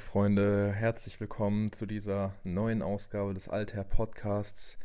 Freunde, 0.00 0.72
herzlich 0.72 1.20
willkommen 1.20 1.72
zu 1.72 1.84
dieser 1.84 2.34
neuen 2.42 2.80
Ausgabe 2.80 3.34
des 3.34 3.48
Alther 3.48 3.84
Podcasts. 3.84 4.78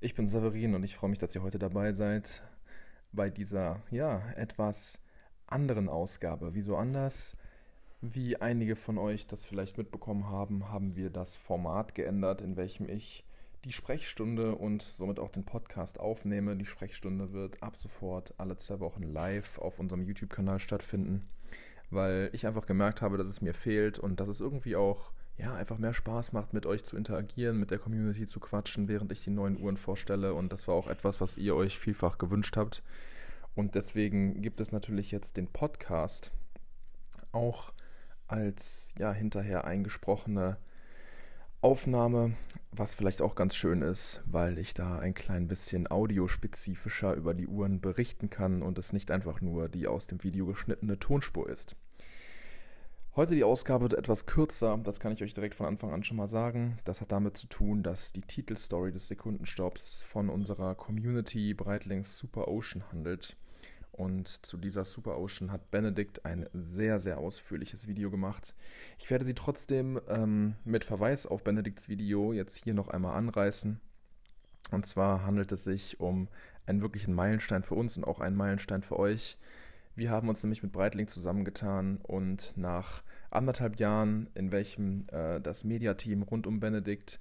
Ich 0.00 0.14
bin 0.14 0.28
Severin 0.28 0.74
und 0.74 0.82
ich 0.82 0.96
freue 0.96 1.10
mich, 1.10 1.18
dass 1.18 1.34
ihr 1.34 1.42
heute 1.42 1.58
dabei 1.58 1.92
seid 1.92 2.42
bei 3.12 3.28
dieser 3.28 3.82
ja 3.90 4.22
etwas 4.32 4.98
anderen 5.46 5.90
Ausgabe. 5.90 6.54
Wieso 6.54 6.76
anders? 6.76 7.36
Wie 8.00 8.40
einige 8.40 8.76
von 8.76 8.96
euch 8.98 9.26
das 9.26 9.44
vielleicht 9.44 9.76
mitbekommen 9.76 10.28
haben, 10.30 10.70
haben 10.70 10.96
wir 10.96 11.10
das 11.10 11.36
Format 11.36 11.94
geändert, 11.94 12.40
in 12.40 12.56
welchem 12.56 12.88
ich 12.88 13.24
die 13.64 13.72
Sprechstunde 13.72 14.56
und 14.56 14.80
somit 14.80 15.20
auch 15.20 15.30
den 15.30 15.44
Podcast 15.44 16.00
aufnehme. 16.00 16.56
Die 16.56 16.66
Sprechstunde 16.66 17.32
wird 17.32 17.62
ab 17.62 17.76
sofort 17.76 18.34
alle 18.38 18.56
zwei 18.56 18.80
Wochen 18.80 19.02
live 19.02 19.58
auf 19.58 19.78
unserem 19.78 20.02
YouTube-Kanal 20.02 20.58
stattfinden 20.58 21.28
weil 21.90 22.30
ich 22.32 22.46
einfach 22.46 22.66
gemerkt 22.66 23.02
habe, 23.02 23.18
dass 23.18 23.28
es 23.28 23.40
mir 23.40 23.54
fehlt 23.54 23.98
und 23.98 24.20
dass 24.20 24.28
es 24.28 24.40
irgendwie 24.40 24.76
auch 24.76 25.12
ja, 25.38 25.54
einfach 25.54 25.78
mehr 25.78 25.92
Spaß 25.92 26.32
macht, 26.32 26.54
mit 26.54 26.64
euch 26.64 26.84
zu 26.84 26.96
interagieren, 26.96 27.58
mit 27.58 27.70
der 27.70 27.78
Community 27.78 28.26
zu 28.26 28.40
quatschen, 28.40 28.88
während 28.88 29.12
ich 29.12 29.22
die 29.22 29.30
neuen 29.30 29.60
Uhren 29.60 29.76
vorstelle. 29.76 30.32
Und 30.32 30.52
das 30.52 30.66
war 30.66 30.74
auch 30.74 30.88
etwas, 30.88 31.20
was 31.20 31.36
ihr 31.36 31.54
euch 31.54 31.78
vielfach 31.78 32.18
gewünscht 32.18 32.56
habt. 32.56 32.82
Und 33.54 33.74
deswegen 33.74 34.40
gibt 34.40 34.60
es 34.60 34.72
natürlich 34.72 35.10
jetzt 35.10 35.36
den 35.36 35.46
Podcast 35.46 36.32
auch 37.32 37.72
als 38.28 38.94
ja 38.98 39.12
hinterher 39.12 39.64
eingesprochene 39.64 40.56
Aufnahme, 41.62 42.34
was 42.70 42.94
vielleicht 42.94 43.22
auch 43.22 43.34
ganz 43.34 43.56
schön 43.56 43.80
ist, 43.80 44.20
weil 44.26 44.58
ich 44.58 44.74
da 44.74 44.98
ein 44.98 45.14
klein 45.14 45.48
bisschen 45.48 45.86
audiospezifischer 45.86 47.14
über 47.14 47.32
die 47.32 47.46
Uhren 47.46 47.80
berichten 47.80 48.28
kann 48.28 48.62
und 48.62 48.78
es 48.78 48.92
nicht 48.92 49.10
einfach 49.10 49.40
nur 49.40 49.68
die 49.68 49.86
aus 49.86 50.06
dem 50.06 50.22
Video 50.22 50.46
geschnittene 50.46 50.98
Tonspur 50.98 51.48
ist. 51.48 51.76
Heute 53.16 53.34
die 53.34 53.44
Ausgabe 53.44 53.84
wird 53.84 53.94
etwas 53.94 54.26
kürzer, 54.26 54.78
das 54.84 55.00
kann 55.00 55.12
ich 55.12 55.22
euch 55.22 55.32
direkt 55.32 55.54
von 55.54 55.66
Anfang 55.66 55.90
an 55.90 56.04
schon 56.04 56.18
mal 56.18 56.28
sagen. 56.28 56.76
Das 56.84 57.00
hat 57.00 57.12
damit 57.12 57.38
zu 57.38 57.46
tun, 57.46 57.82
dass 57.82 58.12
die 58.12 58.20
Titelstory 58.20 58.92
des 58.92 59.08
Sekundenstopps 59.08 60.02
von 60.02 60.28
unserer 60.28 60.74
Community 60.74 61.54
Breitlings 61.54 62.18
Super 62.18 62.48
Ocean 62.48 62.84
handelt. 62.92 63.38
Und 63.96 64.28
zu 64.28 64.58
dieser 64.58 64.84
Super 64.84 65.18
Ocean 65.18 65.50
hat 65.50 65.70
Benedikt 65.70 66.26
ein 66.26 66.48
sehr, 66.52 66.98
sehr 66.98 67.18
ausführliches 67.18 67.86
Video 67.86 68.10
gemacht. 68.10 68.54
Ich 68.98 69.10
werde 69.10 69.24
sie 69.24 69.34
trotzdem 69.34 70.00
ähm, 70.08 70.56
mit 70.64 70.84
Verweis 70.84 71.26
auf 71.26 71.42
Benedikts 71.42 71.88
Video 71.88 72.32
jetzt 72.32 72.56
hier 72.56 72.74
noch 72.74 72.88
einmal 72.88 73.16
anreißen. 73.16 73.80
Und 74.70 74.86
zwar 74.86 75.24
handelt 75.24 75.50
es 75.52 75.64
sich 75.64 75.98
um 75.98 76.28
einen 76.66 76.82
wirklichen 76.82 77.14
Meilenstein 77.14 77.62
für 77.62 77.74
uns 77.74 77.96
und 77.96 78.04
auch 78.04 78.20
einen 78.20 78.36
Meilenstein 78.36 78.82
für 78.82 78.98
euch. 78.98 79.38
Wir 79.94 80.10
haben 80.10 80.28
uns 80.28 80.42
nämlich 80.42 80.62
mit 80.62 80.72
Breitling 80.72 81.08
zusammengetan 81.08 81.98
und 82.02 82.52
nach 82.56 83.02
anderthalb 83.30 83.80
Jahren, 83.80 84.28
in 84.34 84.52
welchem 84.52 85.06
äh, 85.08 85.40
das 85.40 85.64
Mediateam 85.64 86.22
rund 86.22 86.46
um 86.46 86.60
Benedikt 86.60 87.18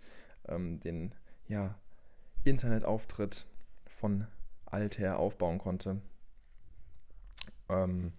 ähm, 0.47 0.81
den 0.81 1.13
ja, 1.47 1.75
Internetauftritt 2.43 3.45
von 3.87 4.27
Alther 4.65 5.19
aufbauen 5.19 5.57
konnte, 5.57 6.01
ähm, 7.69 8.13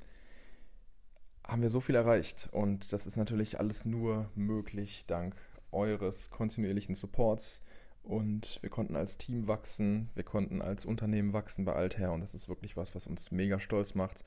haben 1.44 1.62
wir 1.62 1.70
so 1.70 1.80
viel 1.80 1.94
erreicht. 1.94 2.48
Und 2.52 2.92
das 2.92 3.06
ist 3.06 3.16
natürlich 3.16 3.58
alles 3.58 3.84
nur 3.84 4.30
möglich 4.34 5.04
dank 5.06 5.36
eures 5.72 6.30
kontinuierlichen 6.30 6.94
Supports. 6.94 7.62
Und 8.02 8.62
wir 8.62 8.70
konnten 8.70 8.94
als 8.94 9.18
Team 9.18 9.48
wachsen, 9.48 10.10
wir 10.14 10.22
konnten 10.22 10.62
als 10.62 10.84
Unternehmen 10.84 11.32
wachsen 11.32 11.64
bei 11.64 11.72
Alther. 11.72 12.12
Und 12.12 12.20
das 12.20 12.34
ist 12.34 12.48
wirklich 12.48 12.76
was, 12.76 12.94
was 12.94 13.06
uns 13.06 13.30
mega 13.32 13.58
stolz 13.58 13.94
macht. 13.94 14.24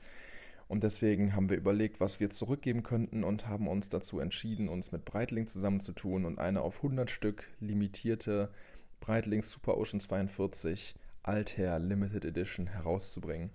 Und 0.68 0.84
deswegen 0.84 1.34
haben 1.34 1.50
wir 1.50 1.56
überlegt, 1.56 1.98
was 1.98 2.20
wir 2.20 2.30
zurückgeben 2.30 2.84
könnten 2.84 3.24
und 3.24 3.48
haben 3.48 3.66
uns 3.66 3.88
dazu 3.88 4.20
entschieden, 4.20 4.68
uns 4.68 4.92
mit 4.92 5.04
Breitling 5.04 5.48
zusammenzutun 5.48 6.24
und 6.24 6.38
eine 6.38 6.62
auf 6.62 6.76
100 6.76 7.10
Stück 7.10 7.50
limitierte 7.58 8.52
Breitling 9.00 9.42
Super 9.42 9.78
Ocean 9.78 9.98
42 9.98 10.94
Altair 11.24 11.80
Limited 11.80 12.24
Edition 12.24 12.68
herauszubringen. 12.68 13.50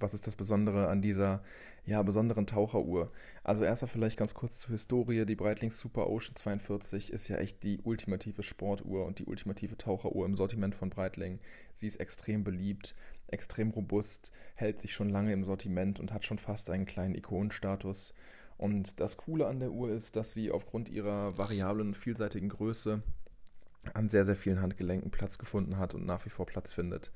Was 0.00 0.14
ist 0.14 0.26
das 0.26 0.36
Besondere 0.36 0.88
an 0.88 1.02
dieser 1.02 1.42
ja, 1.86 2.02
besonderen 2.02 2.46
Taucheruhr? 2.46 3.12
Also 3.42 3.64
erstmal 3.64 3.88
vielleicht 3.88 4.18
ganz 4.18 4.34
kurz 4.34 4.58
zur 4.58 4.72
Historie. 4.72 5.24
Die 5.24 5.36
Breitling 5.36 5.70
Super 5.70 6.08
Ocean 6.08 6.34
42 6.34 7.12
ist 7.12 7.28
ja 7.28 7.36
echt 7.36 7.62
die 7.62 7.80
ultimative 7.82 8.42
Sportuhr 8.42 9.06
und 9.06 9.18
die 9.18 9.26
ultimative 9.26 9.76
Taucheruhr 9.76 10.26
im 10.26 10.36
Sortiment 10.36 10.74
von 10.74 10.90
Breitling. 10.90 11.38
Sie 11.74 11.86
ist 11.86 11.96
extrem 11.96 12.44
beliebt, 12.44 12.94
extrem 13.28 13.70
robust, 13.70 14.32
hält 14.54 14.78
sich 14.78 14.92
schon 14.92 15.10
lange 15.10 15.32
im 15.32 15.44
Sortiment 15.44 16.00
und 16.00 16.12
hat 16.12 16.24
schon 16.24 16.38
fast 16.38 16.70
einen 16.70 16.86
kleinen 16.86 17.14
Ikonenstatus. 17.14 18.14
Und 18.56 19.00
das 19.00 19.16
Coole 19.16 19.46
an 19.46 19.60
der 19.60 19.72
Uhr 19.72 19.90
ist, 19.90 20.16
dass 20.16 20.32
sie 20.32 20.50
aufgrund 20.50 20.88
ihrer 20.88 21.36
variablen 21.36 21.88
und 21.88 21.96
vielseitigen 21.96 22.48
Größe 22.48 23.02
an 23.92 24.08
sehr, 24.08 24.24
sehr 24.24 24.36
vielen 24.36 24.62
Handgelenken 24.62 25.10
Platz 25.10 25.38
gefunden 25.38 25.76
hat 25.76 25.94
und 25.94 26.06
nach 26.06 26.24
wie 26.24 26.30
vor 26.30 26.46
Platz 26.46 26.72
findet. 26.72 27.10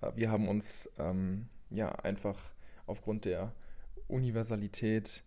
Äh, 0.00 0.12
wir 0.14 0.30
haben 0.30 0.48
uns 0.48 0.88
ähm, 0.98 1.48
ja, 1.70 1.90
einfach 1.90 2.52
aufgrund 2.86 3.24
der 3.24 3.52
Universalität 4.06 5.22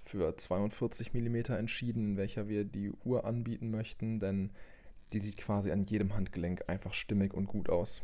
für 0.00 0.36
42 0.36 1.12
mm 1.12 1.52
entschieden, 1.52 2.12
in 2.12 2.16
welcher 2.16 2.48
wir 2.48 2.64
die 2.64 2.90
Uhr 3.04 3.24
anbieten 3.24 3.70
möchten, 3.70 4.20
denn 4.20 4.50
die 5.12 5.20
sieht 5.20 5.36
quasi 5.36 5.70
an 5.70 5.84
jedem 5.84 6.14
Handgelenk 6.14 6.64
einfach 6.68 6.94
stimmig 6.94 7.34
und 7.34 7.46
gut 7.46 7.68
aus. 7.68 8.02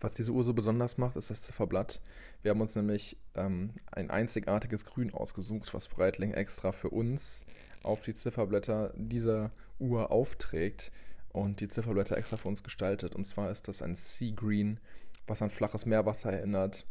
Was 0.00 0.14
diese 0.14 0.32
Uhr 0.32 0.42
so 0.42 0.52
besonders 0.52 0.98
macht, 0.98 1.16
ist 1.16 1.30
das 1.30 1.42
Zifferblatt. 1.42 2.00
Wir 2.42 2.50
haben 2.50 2.60
uns 2.60 2.74
nämlich 2.74 3.16
ähm, 3.34 3.70
ein 3.90 4.10
einzigartiges 4.10 4.84
Grün 4.84 5.14
ausgesucht, 5.14 5.72
was 5.74 5.88
Breitling 5.88 6.34
extra 6.34 6.72
für 6.72 6.90
uns 6.90 7.46
auf 7.84 8.02
die 8.02 8.14
Zifferblätter 8.14 8.92
dieser 8.96 9.52
Uhr 9.78 10.10
aufträgt 10.10 10.90
und 11.32 11.60
die 11.60 11.68
Zifferblätter 11.68 12.16
extra 12.16 12.36
für 12.36 12.48
uns 12.48 12.64
gestaltet. 12.64 13.14
Und 13.14 13.24
zwar 13.24 13.50
ist 13.50 13.68
das 13.68 13.80
ein 13.80 13.94
Sea 13.94 14.32
Green 14.34 14.80
was 15.26 15.42
an 15.42 15.50
flaches 15.50 15.86
Meerwasser 15.86 16.32
erinnert, 16.32 16.86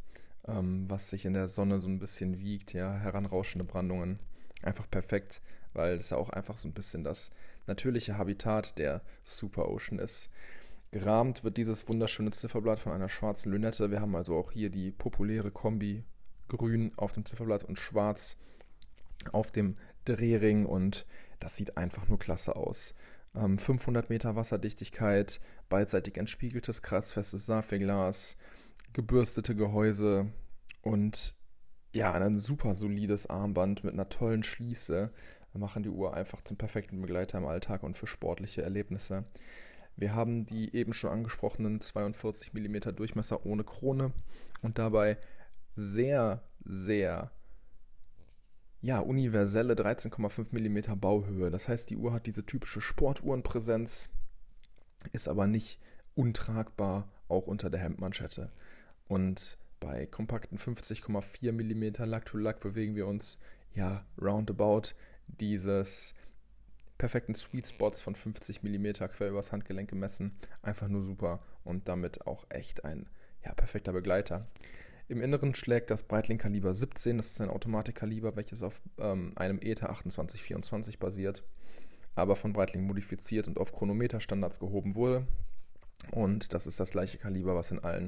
ähm, 0.48 0.90
was 0.90 1.10
sich 1.10 1.26
in 1.26 1.34
der 1.34 1.48
Sonne 1.48 1.82
so 1.82 1.88
ein 1.88 2.00
bisschen 2.00 2.40
wiegt, 2.40 2.74
ja, 2.74 2.94
heranrauschende 2.94 3.66
Brandungen. 3.66 4.20
Einfach 4.62 4.90
perfekt, 4.90 5.42
weil 5.74 5.98
das 5.98 6.10
ja 6.12 6.18
auch 6.18 6.30
einfach 6.30 6.58
so 6.58 6.68
ein 6.68 6.74
bisschen 6.74 7.04
das 7.04 7.32
natürliche 7.68 8.18
Habitat 8.18 8.78
der 8.78 9.02
Super 9.24 9.70
Ocean 9.70 10.00
ist. 10.00 10.30
Gerahmt 10.92 11.44
wird 11.44 11.58
dieses 11.58 11.88
wunderschöne 11.88 12.32
Zifferblatt 12.32 12.80
von 12.80 12.92
einer 12.92 13.08
schwarzen 13.08 13.52
Lünette. 13.52 13.92
Wir 13.92 14.02
haben 14.02 14.16
also 14.16 14.36
auch 14.36 14.52
hier 14.52 14.70
die 14.70 14.92
populäre 14.92 15.50
Kombi 15.50 16.04
grün 16.50 16.92
auf 16.98 17.14
dem 17.14 17.26
Zifferblatt 17.26 17.64
und 17.64 17.80
schwarz 17.80 18.36
auf 19.32 19.52
dem 19.52 19.78
Drehring 20.06 20.66
und 20.66 21.06
das 21.40 21.56
sieht 21.56 21.78
einfach 21.78 22.08
nur 22.10 22.20
klasse 22.20 22.56
aus. 22.56 22.94
500 23.34 24.06
ähm, 24.06 24.08
Meter 24.10 24.36
Wasserdichtigkeit, 24.36 25.40
beidseitig 25.70 26.18
entspiegeltes, 26.18 26.82
kratzfestes 26.82 27.46
Safeglas, 27.46 28.38
gebürstete 28.94 29.56
Gehäuse 29.56 30.32
und 30.82 31.36
ja, 31.94 32.14
ein 32.14 32.40
super 32.40 32.76
solides 32.76 33.28
Armband 33.28 33.84
mit 33.84 33.94
einer 33.94 34.10
tollen 34.10 34.44
Schließe 34.44 35.12
machen 35.54 35.84
die 35.84 35.90
Uhr 35.90 36.14
einfach 36.14 36.42
zum 36.44 36.58
perfekten 36.58 37.02
Begleiter 37.02 37.38
im 37.38 37.46
Alltag 37.46 37.84
und 37.84 37.98
für 37.98 38.08
sportliche 38.08 38.62
Erlebnisse. 38.62 39.26
Wir 39.98 40.16
haben 40.16 40.46
die 40.46 40.74
eben 40.74 40.94
schon 40.94 41.12
angesprochenen 41.12 41.82
42 41.82 42.54
mm 42.54 42.96
Durchmesser 42.96 43.46
ohne 43.46 43.64
Krone 43.64 44.14
und 44.62 44.78
dabei 44.80 45.18
sehr, 45.76 46.42
sehr 46.64 47.32
ja, 48.82 49.00
universelle 49.00 49.74
13,5 49.74 50.48
mm 50.52 51.00
Bauhöhe. 51.00 51.52
Das 51.52 51.68
heißt, 51.68 51.90
die 51.90 51.98
Uhr 51.98 52.14
hat 52.14 52.26
diese 52.26 52.46
typische 52.46 52.82
Sportuhrenpräsenz, 52.82 54.10
ist 55.12 55.28
aber 55.28 55.48
nicht 55.48 55.80
untragbar, 56.16 57.10
auch 57.28 57.48
unter 57.48 57.70
der 57.70 57.80
Hemdmanschette. 57.80 58.52
Und 59.08 59.58
bei 59.80 60.06
kompakten 60.06 60.58
50,4 60.58 61.52
mm 61.52 62.04
Lack-to-Lack 62.06 62.60
bewegen 62.60 62.96
wir 62.96 63.08
uns 63.08 63.40
ja 63.74 64.06
roundabout 64.20 64.94
dieses 65.28 66.14
perfekten 66.98 67.34
Sweet 67.34 67.68
Spots 67.68 68.02
von 68.02 68.16
50 68.16 68.64
mm 68.64 68.92
quer 68.92 69.30
übers 69.30 69.52
Handgelenk 69.52 69.90
gemessen. 69.90 70.38
Einfach 70.62 70.88
nur 70.88 71.04
super 71.04 71.42
und 71.64 71.88
damit 71.88 72.28
auch 72.28 72.46
echt 72.50 72.86
ein 72.86 73.08
ja, 73.44 73.54
perfekter 73.54 73.94
Begleiter. 73.94 74.48
Im 75.12 75.22
Inneren 75.22 75.54
schlägt 75.54 75.90
das 75.90 76.04
Breitling 76.04 76.38
Kaliber 76.38 76.74
17, 76.74 77.18
das 77.18 77.32
ist 77.32 77.42
ein 77.42 77.50
Automatikkaliber, 77.50 78.38
welches 78.38 78.64
auf 78.64 78.82
ähm, 78.98 79.34
einem 79.36 79.60
ETA 79.62 79.88
2824 79.88 81.00
basiert, 81.00 81.44
aber 82.16 82.38
von 82.38 82.54
Breitling 82.54 82.84
modifiziert 82.88 83.50
und 83.50 83.60
auf 83.60 83.74
Chronometerstandards 83.74 84.62
gehoben 84.62 84.96
wurde. 84.96 85.28
Und 86.12 86.54
das 86.54 86.66
ist 86.66 86.80
das 86.80 86.92
gleiche 86.92 87.18
Kaliber, 87.18 87.56
was 87.56 87.72
in 87.72 87.80
allen 87.80 88.08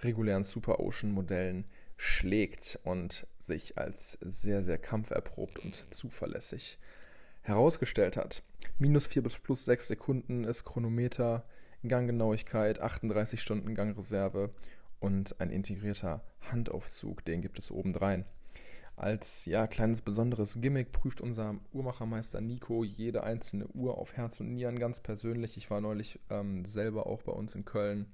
regulären 0.00 0.42
Super 0.42 0.80
Ocean 0.80 1.12
Modellen 1.12 1.66
schlägt 1.96 2.80
und 2.82 3.28
sich 3.38 3.78
als 3.78 4.18
sehr, 4.20 4.64
sehr 4.64 4.78
kampferprobt 4.78 5.60
und 5.60 5.86
zuverlässig 5.94 6.80
herausgestellt 7.42 8.16
hat. 8.16 8.42
Minus 8.76 9.06
4 9.06 9.22
bis 9.22 9.38
plus 9.38 9.66
6 9.66 9.86
Sekunden 9.86 10.42
ist 10.42 10.64
Chronometer, 10.64 11.44
Ganggenauigkeit, 11.86 12.80
38 12.80 13.40
Stunden 13.40 13.76
Gangreserve 13.76 14.50
und 15.00 15.40
ein 15.40 15.50
integrierter 15.50 16.22
Handaufzug, 16.50 17.24
den 17.24 17.42
gibt 17.42 17.58
es 17.58 17.70
obendrein. 17.70 18.24
Als 18.96 19.46
ja, 19.46 19.66
kleines 19.66 20.02
besonderes 20.02 20.60
Gimmick 20.60 20.92
prüft 20.92 21.22
unser 21.22 21.56
Uhrmachermeister 21.72 22.42
Nico 22.42 22.84
jede 22.84 23.24
einzelne 23.24 23.66
Uhr 23.68 23.96
auf 23.96 24.12
Herz 24.14 24.40
und 24.40 24.52
Nieren 24.52 24.78
ganz 24.78 25.00
persönlich. 25.00 25.56
Ich 25.56 25.70
war 25.70 25.80
neulich 25.80 26.20
ähm, 26.28 26.66
selber 26.66 27.06
auch 27.06 27.22
bei 27.22 27.32
uns 27.32 27.54
in 27.54 27.64
Köln 27.64 28.12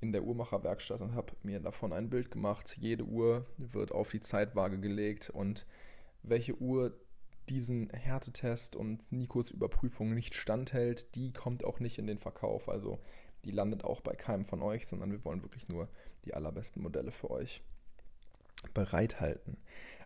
in 0.00 0.12
der 0.12 0.24
Uhrmacherwerkstatt 0.24 1.00
und 1.00 1.14
habe 1.14 1.32
mir 1.42 1.58
davon 1.58 1.92
ein 1.92 2.08
Bild 2.08 2.30
gemacht. 2.30 2.76
Jede 2.78 3.04
Uhr 3.04 3.46
wird 3.56 3.90
auf 3.90 4.10
die 4.10 4.20
Zeitwaage 4.20 4.78
gelegt 4.78 5.30
und 5.30 5.66
welche 6.22 6.56
Uhr 6.60 6.96
diesen 7.48 7.90
Härtetest 7.90 8.76
und 8.76 9.10
Nikos 9.10 9.50
Überprüfung 9.50 10.14
nicht 10.14 10.34
standhält, 10.34 11.14
die 11.16 11.32
kommt 11.32 11.64
auch 11.64 11.80
nicht 11.80 11.98
in 11.98 12.06
den 12.06 12.18
Verkauf. 12.18 12.68
Also 12.68 13.00
die 13.44 13.50
landet 13.50 13.84
auch 13.84 14.00
bei 14.00 14.14
keinem 14.14 14.44
von 14.44 14.62
euch, 14.62 14.86
sondern 14.86 15.10
wir 15.10 15.24
wollen 15.24 15.42
wirklich 15.42 15.68
nur 15.68 15.88
die 16.24 16.34
allerbesten 16.34 16.82
Modelle 16.82 17.12
für 17.12 17.30
euch 17.30 17.62
bereithalten. 18.74 19.56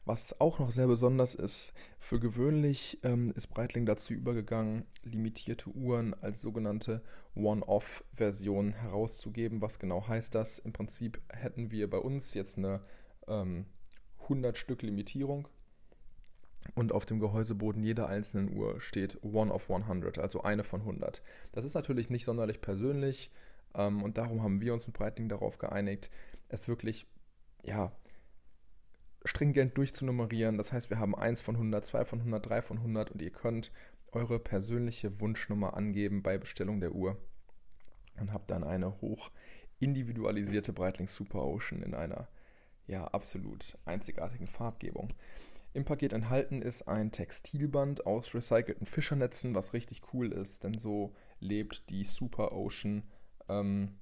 Was 0.07 0.41
auch 0.41 0.61
noch 0.61 0.71
sehr 0.71 0.87
besonders 0.87 1.35
ist, 1.35 1.73
für 1.99 2.21
gewöhnlich 2.21 3.01
ähm, 3.03 3.33
ist 3.35 3.49
Breitling 3.49 3.87
dazu 3.87 4.15
übergegangen, 4.15 4.87
limitierte 5.03 5.69
Uhren 5.71 6.15
als 6.15 6.41
sogenannte 6.41 7.03
One-Off-Version 7.35 8.73
herauszugeben. 8.73 9.61
Was 9.61 9.81
genau 9.81 10.07
heißt 10.07 10.35
das? 10.37 10.61
Im 10.61 10.73
Prinzip 10.73 11.21
hätten 11.29 11.73
wir 11.73 11.91
bei 11.91 11.99
uns 11.99 12.35
jetzt 12.35 12.57
eine 12.57 12.83
ähm, 13.27 13.67
100 14.23 14.57
Stück 14.57 14.83
Limitierung 14.83 15.49
und 16.75 16.93
auf 16.93 17.07
dem 17.07 17.21
Gehäuseboden 17.21 17.83
jeder 17.83 18.09
einzelnen 18.09 18.55
Uhr 18.57 18.81
steht 18.81 19.23
One 19.23 19.53
of 19.53 19.71
100, 19.71 20.19
also 20.19 20.43
eine 20.43 20.65
von 20.65 20.81
100. 20.81 21.23
Das 21.53 21.65
ist 21.65 21.75
natürlich 21.75 22.11
nicht 22.11 22.25
sonderlich 22.25 22.61
persönlich 22.61 23.31
ähm, 23.75 24.03
und 24.03 24.19
darum 24.19 24.43
haben 24.43 24.61
wir 24.61 24.73
uns 24.73 24.87
mit 24.87 24.97
Breitling 24.97 25.29
darauf 25.29 25.59
geeinigt, 25.59 26.11
es 26.49 26.69
wirklich, 26.69 27.07
ja, 27.63 27.93
stringent 29.25 29.77
durchzunummerieren. 29.77 30.57
Das 30.57 30.73
heißt, 30.73 30.91
wir 30.91 30.99
haben 30.99 31.15
1 31.15 31.41
von 31.41 31.57
100, 31.57 31.85
2 31.85 32.05
von 32.05 32.19
100, 32.21 32.49
3 32.49 32.63
von 32.63 32.79
100 32.79 33.11
und 33.11 33.23
ihr 33.23 33.31
könnt 33.31 33.73
eure 34.13 34.39
persönliche 34.39 35.21
Wunschnummer 35.21 35.75
angeben 35.75 36.23
bei 36.23 36.39
Bestellung 36.39 36.81
der 36.81 36.93
Uhr 36.93 37.17
und 38.19 38.33
habt 38.33 38.51
dann 38.51 38.65
eine 38.65 39.01
hoch 39.01 39.31
individualisierte 39.79 40.73
Breitling 40.73 41.09
Super 41.09 41.45
Ocean 41.45 41.83
in 41.83 41.95
einer 41.95 42.29
ja 42.87 43.05
absolut 43.09 43.77
einzigartigen 43.85 44.47
Farbgebung. 44.47 45.13
Im 45.77 45.85
Paket 45.85 46.15
enthalten 46.15 46.63
ist 46.63 46.89
ein 46.89 47.13
Textilband 47.13 48.07
aus 48.07 48.35
recycelten 48.35 48.87
Fischernetzen, 48.87 49.55
was 49.55 49.75
richtig 49.75 50.01
cool 50.15 50.33
ist, 50.33 50.65
denn 50.65 50.79
so 50.79 51.15
lebt 51.39 51.91
die 51.91 52.05
Super 52.05 52.53
Ocean 52.53 53.03
ähm, 53.51 53.99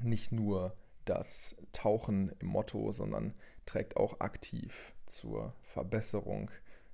nicht 0.00 0.32
nur 0.32 0.76
das 1.04 1.54
Tauchen 1.70 2.32
im 2.40 2.48
Motto, 2.48 2.92
sondern 2.92 3.34
trägt 3.64 3.96
auch 3.96 4.18
aktiv 4.18 4.92
zur 5.06 5.54
Verbesserung 5.62 6.50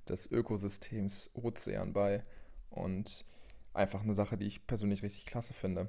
des 0.06 0.30
Ökosystems 0.30 1.30
Ozean 1.32 1.94
bei 1.94 2.24
und 2.68 3.24
einfach 3.72 4.02
eine 4.02 4.14
Sache, 4.14 4.36
die 4.36 4.48
ich 4.48 4.66
persönlich 4.66 5.02
richtig 5.02 5.24
klasse 5.24 5.54
finde. 5.54 5.88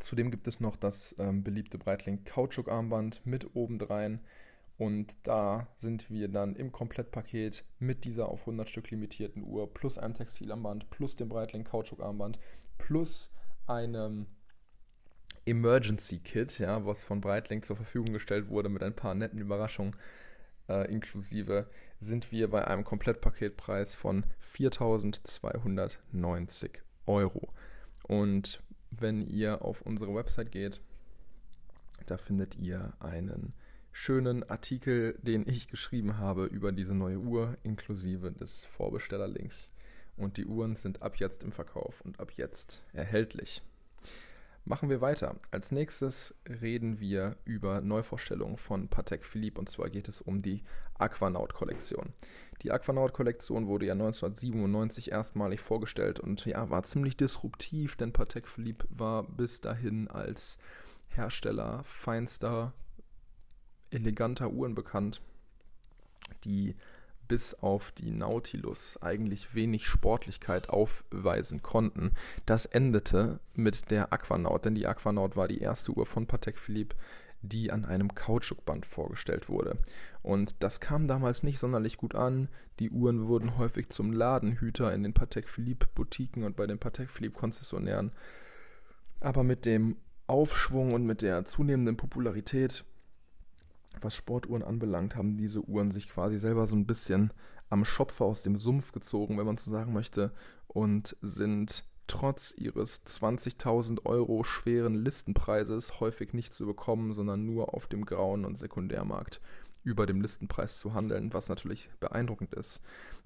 Zudem 0.00 0.30
gibt 0.30 0.46
es 0.46 0.60
noch 0.60 0.76
das 0.76 1.14
ähm, 1.18 1.44
beliebte 1.44 1.76
Breitling 1.76 2.24
Kautschukarmband 2.24 3.26
mit 3.26 3.54
obendrein 3.54 4.20
und 4.76 5.16
da 5.22 5.68
sind 5.76 6.10
wir 6.10 6.26
dann 6.28 6.56
im 6.56 6.72
Komplettpaket 6.72 7.64
mit 7.78 8.04
dieser 8.04 8.28
auf 8.28 8.40
100 8.40 8.68
Stück 8.68 8.90
limitierten 8.90 9.44
Uhr 9.44 9.72
plus 9.72 9.96
einem 9.98 10.14
Textilarmband 10.14 10.90
plus 10.90 11.14
dem 11.16 11.28
Breitling 11.28 11.64
Kautschukarmband 11.64 12.40
plus 12.78 13.30
einem 13.66 14.26
Emergency 15.46 16.18
Kit, 16.18 16.58
ja, 16.58 16.84
was 16.86 17.04
von 17.04 17.20
Breitling 17.20 17.62
zur 17.62 17.76
Verfügung 17.76 18.14
gestellt 18.14 18.48
wurde 18.48 18.68
mit 18.68 18.82
ein 18.82 18.96
paar 18.96 19.14
netten 19.14 19.40
Überraschungen 19.40 19.94
äh, 20.68 20.90
inklusive, 20.90 21.68
sind 22.00 22.32
wir 22.32 22.50
bei 22.50 22.66
einem 22.66 22.82
Komplettpaketpreis 22.84 23.94
von 23.94 24.24
4.290 24.42 26.78
Euro. 27.06 27.48
Und 28.04 28.62
wenn 28.90 29.20
ihr 29.22 29.62
auf 29.62 29.82
unsere 29.82 30.12
Website 30.14 30.50
geht, 30.50 30.80
da 32.06 32.16
findet 32.16 32.56
ihr 32.56 32.94
einen 33.00 33.52
schönen 33.96 34.42
Artikel, 34.50 35.16
den 35.22 35.48
ich 35.48 35.68
geschrieben 35.68 36.18
habe 36.18 36.46
über 36.46 36.72
diese 36.72 36.96
neue 36.96 37.18
Uhr, 37.18 37.56
inklusive 37.62 38.32
des 38.32 38.64
Vorbestellerlinks. 38.64 39.70
Und 40.16 40.36
die 40.36 40.46
Uhren 40.46 40.74
sind 40.74 41.00
ab 41.00 41.16
jetzt 41.16 41.44
im 41.44 41.52
Verkauf 41.52 42.00
und 42.00 42.18
ab 42.18 42.32
jetzt 42.32 42.82
erhältlich. 42.92 43.62
Machen 44.64 44.90
wir 44.90 45.00
weiter. 45.00 45.36
Als 45.52 45.70
nächstes 45.70 46.34
reden 46.60 46.98
wir 46.98 47.36
über 47.44 47.80
Neuvorstellungen 47.82 48.56
von 48.56 48.88
Patek 48.88 49.24
Philippe 49.24 49.60
und 49.60 49.68
zwar 49.68 49.88
geht 49.90 50.08
es 50.08 50.20
um 50.20 50.42
die 50.42 50.64
Aquanaut-Kollektion. 50.98 52.14
Die 52.62 52.72
Aquanaut-Kollektion 52.72 53.68
wurde 53.68 53.86
ja 53.86 53.92
1997 53.92 55.12
erstmalig 55.12 55.60
vorgestellt 55.60 56.18
und 56.18 56.44
ja, 56.46 56.68
war 56.68 56.82
ziemlich 56.82 57.16
disruptiv, 57.16 57.94
denn 57.94 58.12
Patek 58.12 58.48
Philippe 58.48 58.86
war 58.90 59.22
bis 59.22 59.60
dahin 59.60 60.08
als 60.08 60.58
Hersteller 61.08 61.84
feinster 61.84 62.72
eleganter 63.94 64.50
Uhren 64.50 64.74
bekannt, 64.74 65.20
die 66.44 66.74
bis 67.28 67.54
auf 67.54 67.92
die 67.92 68.10
Nautilus 68.10 69.00
eigentlich 69.02 69.54
wenig 69.54 69.86
Sportlichkeit 69.86 70.68
aufweisen 70.68 71.62
konnten. 71.62 72.12
Das 72.46 72.66
endete 72.66 73.40
mit 73.54 73.90
der 73.90 74.12
Aquanaut, 74.12 74.64
denn 74.64 74.74
die 74.74 74.86
Aquanaut 74.86 75.36
war 75.36 75.48
die 75.48 75.60
erste 75.60 75.92
Uhr 75.92 76.06
von 76.06 76.26
Patek 76.26 76.58
Philippe, 76.58 76.96
die 77.42 77.70
an 77.70 77.84
einem 77.84 78.14
Kautschukband 78.14 78.86
vorgestellt 78.86 79.48
wurde. 79.48 79.78
Und 80.22 80.56
das 80.60 80.80
kam 80.80 81.06
damals 81.06 81.42
nicht 81.42 81.58
sonderlich 81.58 81.96
gut 81.96 82.14
an. 82.14 82.48
Die 82.78 82.90
Uhren 82.90 83.26
wurden 83.28 83.58
häufig 83.58 83.90
zum 83.90 84.12
Ladenhüter 84.12 84.92
in 84.92 85.02
den 85.02 85.14
Patek 85.14 85.48
Philippe 85.48 85.86
Boutiquen 85.94 86.44
und 86.44 86.56
bei 86.56 86.66
den 86.66 86.78
Patek 86.78 87.10
Philippe 87.10 87.38
Konzessionären. 87.38 88.12
Aber 89.20 89.44
mit 89.44 89.66
dem 89.66 89.96
Aufschwung 90.26 90.94
und 90.94 91.04
mit 91.04 91.20
der 91.20 91.44
zunehmenden 91.44 91.96
Popularität 91.96 92.84
was 94.00 94.14
Sportuhren 94.14 94.62
anbelangt, 94.62 95.16
haben 95.16 95.36
diese 95.36 95.62
Uhren 95.62 95.90
sich 95.90 96.08
quasi 96.08 96.38
selber 96.38 96.66
so 96.66 96.76
ein 96.76 96.86
bisschen 96.86 97.32
am 97.70 97.84
Schopfer 97.84 98.24
aus 98.24 98.42
dem 98.42 98.56
Sumpf 98.56 98.92
gezogen, 98.92 99.38
wenn 99.38 99.46
man 99.46 99.56
so 99.56 99.70
sagen 99.70 99.92
möchte, 99.92 100.32
und 100.68 101.16
sind 101.22 101.84
trotz 102.06 102.54
ihres 102.56 103.04
20.000 103.06 104.04
Euro 104.04 104.44
schweren 104.44 104.94
Listenpreises 104.94 106.00
häufig 106.00 106.34
nicht 106.34 106.52
zu 106.52 106.66
bekommen, 106.66 107.14
sondern 107.14 107.46
nur 107.46 107.74
auf 107.74 107.86
dem 107.86 108.04
Grauen- 108.04 108.44
und 108.44 108.58
Sekundärmarkt 108.58 109.40
über 109.82 110.06
dem 110.06 110.20
Listenpreis 110.20 110.78
zu 110.78 110.94
handeln, 110.94 111.32
was 111.32 111.48
natürlich 111.48 111.90
beeindruckend 112.00 112.54
ist. 112.54 112.80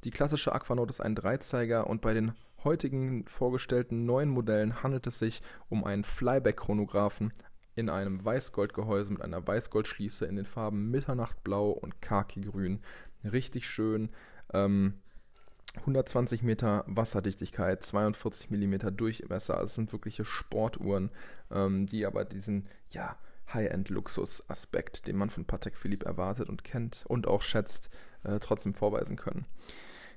Die 0.05 0.11
klassische 0.11 0.53
Aquanaut 0.53 0.91
ist 0.91 1.01
ein 1.01 1.15
Dreizeiger 1.15 1.87
und 1.87 2.01
bei 2.01 2.15
den 2.15 2.33
heutigen 2.65 3.27
vorgestellten 3.27 4.05
neuen 4.05 4.29
Modellen 4.29 4.83
handelt 4.83 5.07
es 5.07 5.19
sich 5.19 5.41
um 5.69 5.85
einen 5.85 6.05
Flyback-Chronographen, 6.05 7.33
in 7.79 7.89
einem 7.89 8.25
Weißgoldgehäuse 8.25 9.13
mit 9.13 9.23
einer 9.23 9.47
Weißgoldschließe 9.47 10.27
in 10.27 10.35
den 10.35 10.47
Farben 10.47 10.91
Mitternachtblau 10.91 11.71
und 11.71 12.03
Khaki-Grün. 12.03 12.81
Richtig 13.23 13.69
schön. 13.69 14.11
Ähm, 14.53 14.95
120 15.77 16.43
Meter 16.43 16.83
Wasserdichtigkeit, 16.89 17.85
42 17.85 18.51
Millimeter 18.51 18.91
Durchmesser. 18.91 19.55
Also 19.55 19.67
es 19.67 19.75
sind 19.77 19.93
wirkliche 19.93 20.25
Sportuhren, 20.25 21.11
ähm, 21.53 21.87
die 21.87 22.05
aber 22.05 22.25
diesen, 22.25 22.67
ja, 22.91 23.17
High-End-Luxus-Aspekt, 23.55 25.07
den 25.07 25.17
man 25.17 25.31
von 25.31 25.45
Patek 25.45 25.77
Philippe 25.77 26.05
erwartet 26.05 26.49
und 26.49 26.65
kennt 26.65 27.05
und 27.07 27.29
auch 27.29 27.43
schätzt, 27.43 27.91
äh, 28.25 28.41
trotzdem 28.41 28.75
vorweisen 28.75 29.17
können. 29.17 29.47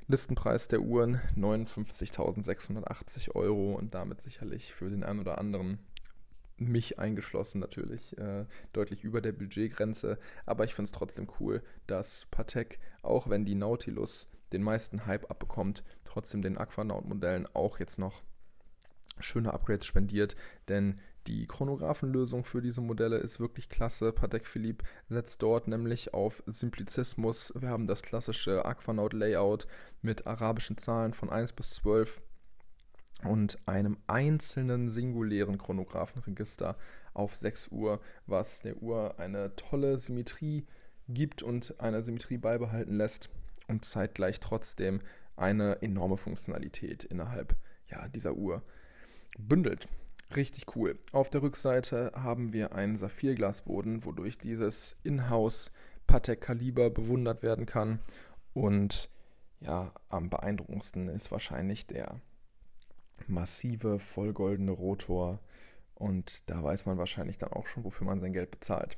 Listenpreis 0.07 0.67
der 0.67 0.81
Uhren 0.81 1.21
59.680 1.37 3.35
Euro 3.35 3.75
und 3.75 3.93
damit 3.93 4.19
sicherlich 4.19 4.73
für 4.73 4.89
den 4.89 5.03
einen 5.03 5.19
oder 5.19 5.37
anderen 5.37 5.77
mich 6.61 6.99
eingeschlossen 6.99 7.59
natürlich, 7.59 8.17
äh, 8.17 8.45
deutlich 8.73 9.03
über 9.03 9.21
der 9.21 9.31
Budgetgrenze. 9.31 10.17
Aber 10.45 10.63
ich 10.63 10.73
finde 10.73 10.87
es 10.87 10.91
trotzdem 10.91 11.27
cool, 11.39 11.61
dass 11.87 12.25
Patek, 12.31 12.79
auch 13.01 13.29
wenn 13.29 13.45
die 13.45 13.55
Nautilus 13.55 14.29
den 14.53 14.63
meisten 14.63 15.05
Hype 15.05 15.29
abbekommt, 15.29 15.83
trotzdem 16.03 16.41
den 16.41 16.57
Aquanaut-Modellen 16.57 17.47
auch 17.53 17.79
jetzt 17.79 17.97
noch 17.97 18.21
schöne 19.19 19.53
Upgrades 19.53 19.85
spendiert, 19.85 20.35
denn 20.67 20.99
die 21.27 21.45
Chronographenlösung 21.45 22.43
für 22.43 22.61
diese 22.61 22.81
Modelle 22.81 23.17
ist 23.17 23.39
wirklich 23.39 23.69
klasse. 23.69 24.11
Patek 24.11 24.47
Philippe 24.47 24.85
setzt 25.07 25.41
dort 25.43 25.67
nämlich 25.67 26.15
auf 26.15 26.41
Simplizismus. 26.47 27.53
Wir 27.55 27.69
haben 27.69 27.85
das 27.85 28.01
klassische 28.01 28.65
Aquanaut-Layout 28.65 29.67
mit 30.01 30.25
arabischen 30.25 30.77
Zahlen 30.77 31.13
von 31.13 31.29
1 31.29 31.53
bis 31.53 31.71
12 31.71 32.21
und 33.23 33.57
einem 33.67 33.97
einzelnen 34.07 34.89
singulären 34.89 35.57
Chronographenregister 35.57 36.77
auf 37.13 37.35
6 37.35 37.69
Uhr, 37.69 37.99
was 38.25 38.61
der 38.61 38.81
Uhr 38.81 39.19
eine 39.19 39.55
tolle 39.55 39.97
Symmetrie 39.99 40.65
gibt 41.07 41.43
und 41.43 41.79
eine 41.79 42.03
Symmetrie 42.03 42.37
beibehalten 42.37 42.95
lässt 42.95 43.29
und 43.67 43.85
zeitgleich 43.85 44.39
trotzdem 44.39 45.01
eine 45.35 45.81
enorme 45.81 46.17
Funktionalität 46.17 47.03
innerhalb 47.03 47.55
ja, 47.87 48.07
dieser 48.07 48.35
Uhr 48.35 48.63
bündelt. 49.37 49.87
Richtig 50.35 50.75
cool. 50.75 50.97
Auf 51.11 51.29
der 51.29 51.41
Rückseite 51.41 52.11
haben 52.15 52.53
wir 52.53 52.73
einen 52.73 52.95
Saphirglasboden, 52.95 54.05
wodurch 54.05 54.37
dieses 54.37 54.95
Inhouse 55.03 55.71
Patek-Kaliber 56.07 56.89
bewundert 56.89 57.43
werden 57.43 57.65
kann. 57.65 57.99
Und 58.53 59.09
ja, 59.59 59.93
am 60.09 60.29
beeindruckendsten 60.29 61.09
ist 61.09 61.31
wahrscheinlich 61.31 61.85
der 61.85 62.21
massive 63.29 63.99
vollgoldene 63.99 64.71
Rotor. 64.71 65.39
Und 65.95 66.49
da 66.49 66.63
weiß 66.63 66.85
man 66.85 66.97
wahrscheinlich 66.97 67.37
dann 67.37 67.53
auch 67.53 67.67
schon, 67.67 67.83
wofür 67.83 68.07
man 68.07 68.19
sein 68.19 68.33
Geld 68.33 68.51
bezahlt. 68.51 68.97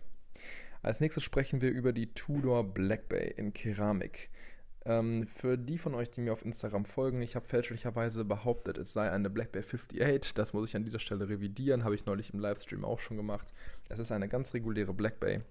Als 0.81 0.99
nächstes 0.99 1.23
sprechen 1.23 1.61
wir 1.61 1.71
über 1.71 1.93
die 1.93 2.13
Tudor 2.13 2.63
Black 2.63 3.09
Bay 3.09 3.33
in 3.35 3.53
Keramik. 3.53 4.29
Ähm, 4.85 5.25
für 5.27 5.57
die 5.57 5.77
von 5.77 5.95
euch, 5.95 6.11
die 6.11 6.21
mir 6.21 6.33
auf 6.33 6.43
Instagram 6.43 6.83
folgen, 6.83 7.21
ich 7.21 7.35
habe 7.35 7.45
fälschlicherweise 7.45 8.25
behauptet, 8.25 8.77
es 8.77 8.91
sei 8.91 9.09
eine 9.09 9.29
Black 9.29 9.53
Bay 9.53 9.61
58. 9.61 10.33
Das 10.33 10.53
muss 10.53 10.69
ich 10.69 10.75
an 10.75 10.83
dieser 10.83 10.99
Stelle 10.99 11.29
revidieren, 11.29 11.85
habe 11.85 11.95
ich 11.95 12.05
neulich 12.05 12.33
im 12.33 12.39
Livestream 12.39 12.83
auch 12.83 12.99
schon 12.99 13.15
gemacht. 13.15 13.47
Es 13.87 13.99
ist 13.99 14.11
eine 14.11 14.27
ganz 14.27 14.53
reguläre 14.53 14.93
Black 14.93 15.21
Bay 15.21 15.41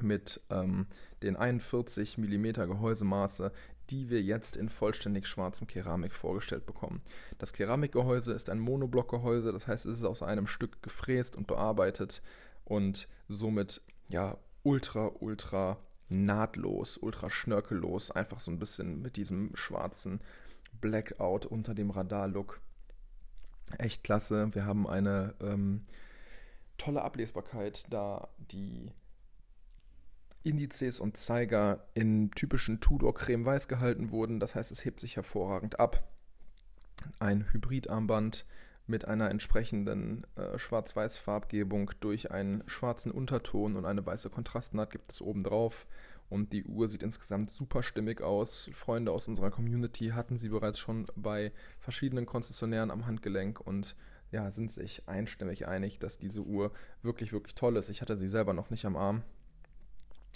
mit 0.00 0.40
ähm, 0.50 0.86
den 1.22 1.36
41 1.36 2.18
mm 2.18 2.52
Gehäusemaße, 2.52 3.52
die 3.92 4.08
wir 4.08 4.22
jetzt 4.22 4.56
in 4.56 4.70
vollständig 4.70 5.26
schwarzem 5.26 5.66
Keramik 5.66 6.14
vorgestellt 6.14 6.64
bekommen. 6.64 7.02
Das 7.38 7.52
Keramikgehäuse 7.52 8.32
ist 8.32 8.48
ein 8.48 8.58
Monoblockgehäuse, 8.58 9.52
das 9.52 9.66
heißt, 9.66 9.84
es 9.84 9.98
ist 9.98 10.04
aus 10.04 10.22
einem 10.22 10.46
Stück 10.46 10.82
gefräst 10.82 11.36
und 11.36 11.46
bearbeitet 11.46 12.22
und 12.64 13.06
somit 13.28 13.82
ja 14.08 14.38
ultra, 14.62 15.12
ultra 15.20 15.76
nahtlos, 16.08 16.96
ultra 16.96 17.28
schnörkellos, 17.28 18.10
einfach 18.10 18.40
so 18.40 18.50
ein 18.50 18.58
bisschen 18.58 19.02
mit 19.02 19.16
diesem 19.16 19.54
schwarzen 19.54 20.20
Blackout 20.80 21.44
unter 21.44 21.74
dem 21.74 21.90
Radar-Look. 21.90 22.60
Echt 23.78 24.04
klasse. 24.04 24.54
Wir 24.54 24.64
haben 24.64 24.86
eine 24.86 25.34
ähm, 25.40 25.86
tolle 26.78 27.02
Ablesbarkeit, 27.02 27.86
da 27.90 28.28
die 28.38 28.90
Indizes 30.44 31.00
und 31.00 31.16
Zeiger 31.16 31.86
in 31.94 32.30
typischen 32.32 32.80
Tudor 32.80 33.14
Creme 33.14 33.44
Weiß 33.44 33.68
gehalten 33.68 34.10
wurden. 34.10 34.40
Das 34.40 34.54
heißt, 34.54 34.72
es 34.72 34.84
hebt 34.84 35.00
sich 35.00 35.16
hervorragend 35.16 35.78
ab. 35.78 36.08
Ein 37.18 37.46
Hybridarmband 37.52 38.44
mit 38.86 39.06
einer 39.06 39.30
entsprechenden 39.30 40.26
äh, 40.36 40.58
Schwarz-Weiß-Farbgebung 40.58 41.92
durch 42.00 42.30
einen 42.30 42.64
schwarzen 42.66 43.12
Unterton 43.12 43.76
und 43.76 43.84
eine 43.84 44.04
weiße 44.04 44.30
Kontrastnaht 44.30 44.90
gibt 44.90 45.12
es 45.12 45.22
oben 45.22 45.44
drauf. 45.44 45.86
Und 46.28 46.52
die 46.52 46.64
Uhr 46.64 46.88
sieht 46.88 47.02
insgesamt 47.02 47.50
super 47.50 47.82
stimmig 47.82 48.22
aus. 48.22 48.70
Freunde 48.72 49.12
aus 49.12 49.28
unserer 49.28 49.50
Community 49.50 50.08
hatten 50.08 50.38
sie 50.38 50.48
bereits 50.48 50.78
schon 50.78 51.06
bei 51.14 51.52
verschiedenen 51.78 52.26
Konzessionären 52.26 52.90
am 52.90 53.06
Handgelenk 53.06 53.60
und 53.60 53.94
ja, 54.30 54.50
sind 54.50 54.70
sich 54.70 55.06
einstimmig 55.06 55.68
einig, 55.68 55.98
dass 55.98 56.18
diese 56.18 56.40
Uhr 56.40 56.72
wirklich, 57.02 57.34
wirklich 57.34 57.54
toll 57.54 57.76
ist. 57.76 57.90
Ich 57.90 58.00
hatte 58.00 58.16
sie 58.16 58.28
selber 58.28 58.54
noch 58.54 58.70
nicht 58.70 58.86
am 58.86 58.96
Arm. 58.96 59.22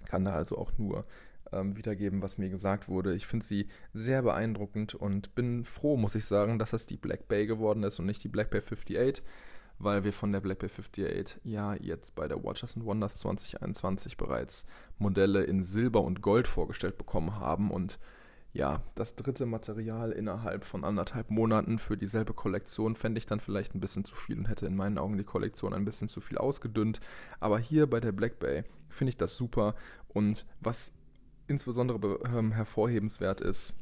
Kann 0.04 0.24
da 0.24 0.34
also 0.34 0.58
auch 0.58 0.72
nur 0.76 1.06
ähm, 1.52 1.76
wiedergeben, 1.76 2.22
was 2.22 2.38
mir 2.38 2.50
gesagt 2.50 2.88
wurde. 2.88 3.14
Ich 3.14 3.26
finde 3.26 3.46
sie 3.46 3.68
sehr 3.94 4.22
beeindruckend 4.22 4.94
und 4.94 5.34
bin 5.34 5.64
froh, 5.64 5.96
muss 5.96 6.14
ich 6.14 6.24
sagen, 6.24 6.58
dass 6.58 6.70
das 6.70 6.86
die 6.86 6.96
Black 6.96 7.28
Bay 7.28 7.46
geworden 7.46 7.82
ist 7.82 7.98
und 7.98 8.06
nicht 8.06 8.22
die 8.24 8.28
Black 8.28 8.50
Bay 8.50 8.60
58, 8.60 9.22
weil 9.78 10.04
wir 10.04 10.12
von 10.12 10.32
der 10.32 10.40
Black 10.40 10.58
Bay 10.58 10.68
58 10.68 11.40
ja 11.44 11.74
jetzt 11.74 12.14
bei 12.14 12.28
der 12.28 12.42
Watches 12.42 12.76
and 12.76 12.84
Wonders 12.84 13.16
2021 13.16 14.16
bereits 14.16 14.66
Modelle 14.98 15.44
in 15.44 15.62
Silber 15.62 16.02
und 16.02 16.22
Gold 16.22 16.48
vorgestellt 16.48 16.98
bekommen 16.98 17.36
haben 17.38 17.70
und 17.70 17.98
ja, 18.56 18.80
das 18.94 19.14
dritte 19.14 19.44
Material 19.44 20.12
innerhalb 20.12 20.64
von 20.64 20.82
anderthalb 20.82 21.30
Monaten 21.30 21.78
für 21.78 21.98
dieselbe 21.98 22.32
Kollektion 22.32 22.96
fände 22.96 23.18
ich 23.18 23.26
dann 23.26 23.38
vielleicht 23.38 23.74
ein 23.74 23.80
bisschen 23.80 24.04
zu 24.04 24.16
viel 24.16 24.38
und 24.38 24.48
hätte 24.48 24.64
in 24.64 24.76
meinen 24.76 24.98
Augen 24.98 25.18
die 25.18 25.24
Kollektion 25.24 25.74
ein 25.74 25.84
bisschen 25.84 26.08
zu 26.08 26.22
viel 26.22 26.38
ausgedünnt. 26.38 27.00
Aber 27.38 27.58
hier 27.58 27.86
bei 27.86 28.00
der 28.00 28.12
Black 28.12 28.38
Bay 28.38 28.64
finde 28.88 29.10
ich 29.10 29.16
das 29.16 29.36
super. 29.36 29.74
Und 30.08 30.46
was 30.60 30.92
insbesondere 31.48 32.20
ähm, 32.26 32.52
hervorhebenswert 32.52 33.40
ist, 33.40 33.74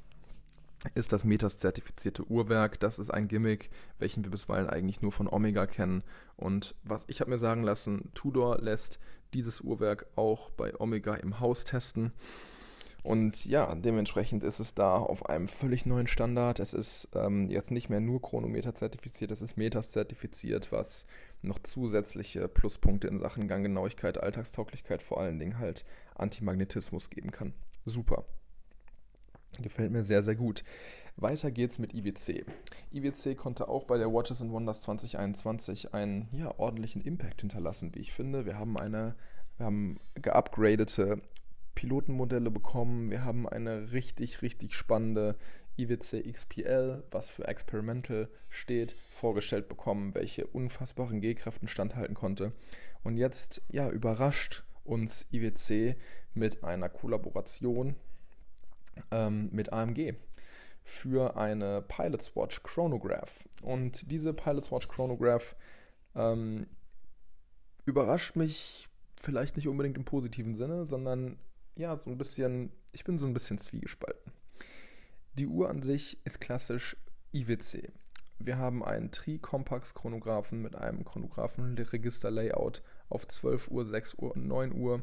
ist 0.95 1.13
das 1.13 1.25
Metas-zertifizierte 1.25 2.25
Uhrwerk. 2.31 2.79
Das 2.81 2.99
ist 2.99 3.11
ein 3.11 3.29
Gimmick, 3.29 3.71
welchen 3.99 4.25
wir 4.25 4.31
bisweilen 4.31 4.69
eigentlich 4.69 5.01
nur 5.01 5.13
von 5.13 5.29
Omega 5.29 5.67
kennen. 5.67 6.03
Und 6.37 6.75
was 6.83 7.05
ich 7.07 7.21
habe 7.21 7.31
mir 7.31 7.39
sagen 7.39 7.63
lassen, 7.63 8.11
Tudor 8.15 8.59
lässt 8.59 8.99
dieses 9.33 9.61
Uhrwerk 9.61 10.07
auch 10.17 10.51
bei 10.51 10.79
Omega 10.79 11.15
im 11.15 11.41
Haus 11.41 11.65
testen. 11.65 12.13
Und 13.03 13.45
ja, 13.45 13.75
dementsprechend 13.75 14.43
ist 14.45 14.61
es 14.61 14.75
da 14.75 14.97
auf 14.97 15.27
einem 15.27 15.47
völlig 15.47 15.85
neuen 15.85 16.07
Standard. 16.07 16.59
Es 16.59 16.73
ist 16.73 17.09
ähm, 17.15 17.51
jetzt 17.51 17.71
nicht 17.71 17.91
mehr 17.91 18.01
nur 18.01 18.23
Chronometer 18.23 18.75
zertifiziert, 18.75 19.31
es 19.31 19.43
ist 19.43 19.59
Metas 19.59 19.91
zertifiziert, 19.91 20.73
was 20.73 21.07
noch 21.45 21.59
zusätzliche 21.61 22.49
Pluspunkte 22.49 23.09
in 23.09 23.21
Sachen 23.21 23.49
Ganggenauigkeit, 23.49 24.19
Alltagstauglichkeit, 24.19 25.03
vor 25.03 25.21
allen 25.21 25.39
Dingen 25.39 25.59
halt 25.59 25.85
Antimagnetismus 26.15 27.11
geben 27.11 27.31
kann. 27.31 27.55
Super. 27.85 28.25
Gefällt 29.61 29.93
mir 29.93 30.03
sehr, 30.03 30.23
sehr 30.23 30.35
gut. 30.35 30.65
Weiter 31.17 31.51
geht's 31.53 31.79
mit 31.79 31.95
IWC. 31.95 32.45
IWC 32.93 33.37
konnte 33.37 33.69
auch 33.69 33.85
bei 33.85 33.99
der 33.99 34.13
Watches 34.13 34.43
and 34.43 34.51
Wonders 34.51 34.83
2021 34.83 35.95
einen 35.95 36.29
ja, 36.33 36.53
ordentlichen 36.59 37.03
Impact 37.03 37.43
hinterlassen, 37.43 37.95
wie 37.95 38.01
ich 38.01 38.13
finde. 38.13 38.47
Wir 38.47 38.59
haben 38.59 38.77
eine 38.77 39.15
wir 39.57 39.67
haben 39.67 40.01
geupgradete 40.15 41.21
Pilotenmodelle 41.75 42.51
bekommen. 42.51 43.11
Wir 43.11 43.25
haben 43.25 43.49
eine 43.49 43.93
richtig, 43.93 44.43
richtig 44.43 44.75
spannende 44.75 45.37
IWC 45.77 46.33
XPL, 46.33 47.03
was 47.11 47.31
für 47.31 47.49
Experimental 47.49 48.29
steht, 48.49 48.97
vorgestellt 49.11 49.69
bekommen, 49.69 50.15
welche 50.15 50.47
unfassbaren 50.47 51.21
G-Kräften 51.21 51.69
standhalten 51.69 52.15
konnte. 52.15 52.53
Und 53.03 53.17
jetzt, 53.17 53.63
ja, 53.71 53.89
überrascht 53.91 54.63
uns 54.85 55.27
IWC 55.33 55.97
mit 56.35 56.63
einer 56.63 56.89
Kollaboration 56.89 57.97
ähm, 59.11 59.49
mit 59.53 59.73
AMG 59.73 60.15
für 60.85 61.37
eine 61.37 61.83
Pilot's 61.83 62.37
Watch 62.37 62.63
Chronograph. 62.63 63.49
Und 63.63 64.11
diese 64.11 64.33
Pilot's 64.35 64.71
Watch 64.71 64.89
Chronograph 64.89 65.57
ähm, 66.15 66.67
überrascht 67.87 68.37
mich 68.37 68.89
vielleicht 69.17 69.57
nicht 69.57 69.67
unbedingt 69.67 69.97
im 69.97 70.05
positiven 70.05 70.55
Sinne, 70.55 70.85
sondern 70.85 71.39
ja, 71.77 71.97
so 71.99 72.11
ein 72.11 72.19
bisschen, 72.19 72.73
ich 72.93 73.05
bin 73.05 73.19
so 73.19 73.27
ein 73.27 73.35
bisschen 73.35 73.59
zwiegespalten. 73.59 74.33
Die 75.35 75.47
Uhr 75.47 75.69
an 75.69 75.83
sich 75.83 76.25
ist 76.25 76.41
klassisch 76.41 76.97
IWC. 77.33 77.93
Wir 78.39 78.59
haben 78.59 78.85
einen 78.85 79.11
Tri-Compax-Chronographen 79.11 80.61
mit 80.61 80.77
einem 80.77 81.05
Chronographen-Register-Layout 81.05 82.83
auf 83.09 83.27
12 83.27 83.69
Uhr, 83.69 83.87
6 83.87 84.15
Uhr 84.15 84.33
und 84.37 84.47
9 84.47 84.73
Uhr. 84.73 85.03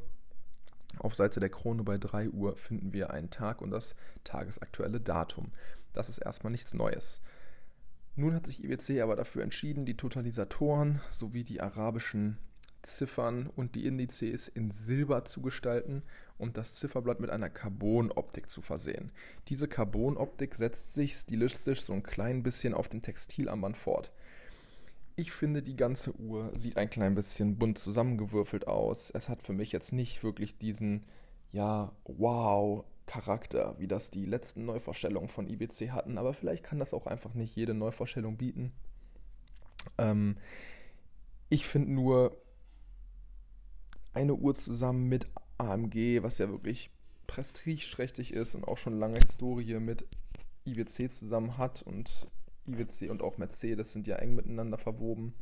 Auf 0.99 1.15
Seite 1.15 1.39
der 1.39 1.49
Krone 1.49 1.83
bei 1.83 1.97
3 1.97 2.29
Uhr 2.29 2.57
finden 2.57 2.93
wir 2.93 3.11
einen 3.11 3.29
Tag 3.29 3.61
und 3.61 3.71
das 3.71 3.95
tagesaktuelle 4.23 5.01
Datum. 5.01 5.51
Das 5.93 6.09
ist 6.09 6.19
erstmal 6.19 6.51
nichts 6.51 6.73
Neues. 6.73 7.21
Nun 8.15 8.33
hat 8.33 8.45
sich 8.45 8.63
IWC 8.63 9.01
aber 9.01 9.15
dafür 9.15 9.43
entschieden, 9.43 9.85
die 9.85 9.97
Totalisatoren 9.97 11.01
sowie 11.09 11.43
die 11.43 11.61
arabischen 11.61 12.37
Ziffern 12.83 13.47
und 13.55 13.75
die 13.75 13.85
Indizes 13.85 14.47
in 14.47 14.71
Silber 14.71 15.25
zu 15.25 15.41
gestalten 15.41 16.03
und 16.37 16.57
das 16.57 16.75
Zifferblatt 16.75 17.19
mit 17.19 17.29
einer 17.29 17.49
Carbonoptik 17.49 18.49
zu 18.49 18.61
versehen. 18.61 19.11
Diese 19.47 19.67
Carbonoptik 19.67 20.55
setzt 20.55 20.93
sich 20.93 21.13
stilistisch 21.13 21.81
so 21.81 21.93
ein 21.93 22.03
klein 22.03 22.43
bisschen 22.43 22.73
auf 22.73 22.89
dem 22.89 23.01
Textilarmband 23.01 23.77
fort. 23.77 24.11
Ich 25.15 25.31
finde, 25.31 25.61
die 25.61 25.75
ganze 25.75 26.15
Uhr 26.15 26.51
sieht 26.55 26.77
ein 26.77 26.89
klein 26.89 27.15
bisschen 27.15 27.57
bunt 27.57 27.77
zusammengewürfelt 27.77 28.67
aus. 28.67 29.11
Es 29.11 29.29
hat 29.29 29.43
für 29.43 29.53
mich 29.53 29.71
jetzt 29.71 29.91
nicht 29.91 30.23
wirklich 30.23 30.57
diesen, 30.57 31.05
ja, 31.51 31.91
wow, 32.05 32.85
Charakter, 33.05 33.75
wie 33.77 33.87
das 33.87 34.09
die 34.09 34.25
letzten 34.25 34.65
Neuvorstellungen 34.65 35.27
von 35.27 35.47
IWC 35.47 35.91
hatten, 35.91 36.17
aber 36.17 36.33
vielleicht 36.33 36.63
kann 36.63 36.79
das 36.79 36.93
auch 36.93 37.07
einfach 37.07 37.33
nicht 37.33 37.55
jede 37.55 37.73
Neuvorstellung 37.73 38.37
bieten. 38.37 38.71
Ähm, 39.97 40.37
ich 41.49 41.67
finde 41.67 41.91
nur, 41.91 42.37
eine 44.13 44.33
Uhr 44.35 44.53
zusammen 44.53 45.07
mit 45.07 45.27
AMG, 45.57 46.23
was 46.23 46.37
ja 46.37 46.49
wirklich 46.49 46.91
prestigeträchtig 47.27 48.33
ist 48.33 48.55
und 48.55 48.67
auch 48.67 48.77
schon 48.77 48.99
lange 48.99 49.19
Historie 49.19 49.79
mit 49.79 50.05
IWC 50.65 51.09
zusammen 51.09 51.57
hat 51.57 51.81
und 51.81 52.27
IWC 52.67 53.09
und 53.09 53.21
auch 53.21 53.37
Mercedes 53.37 53.93
sind 53.93 54.07
ja 54.07 54.17
eng 54.17 54.35
miteinander 54.35 54.77
verwoben. 54.77 55.33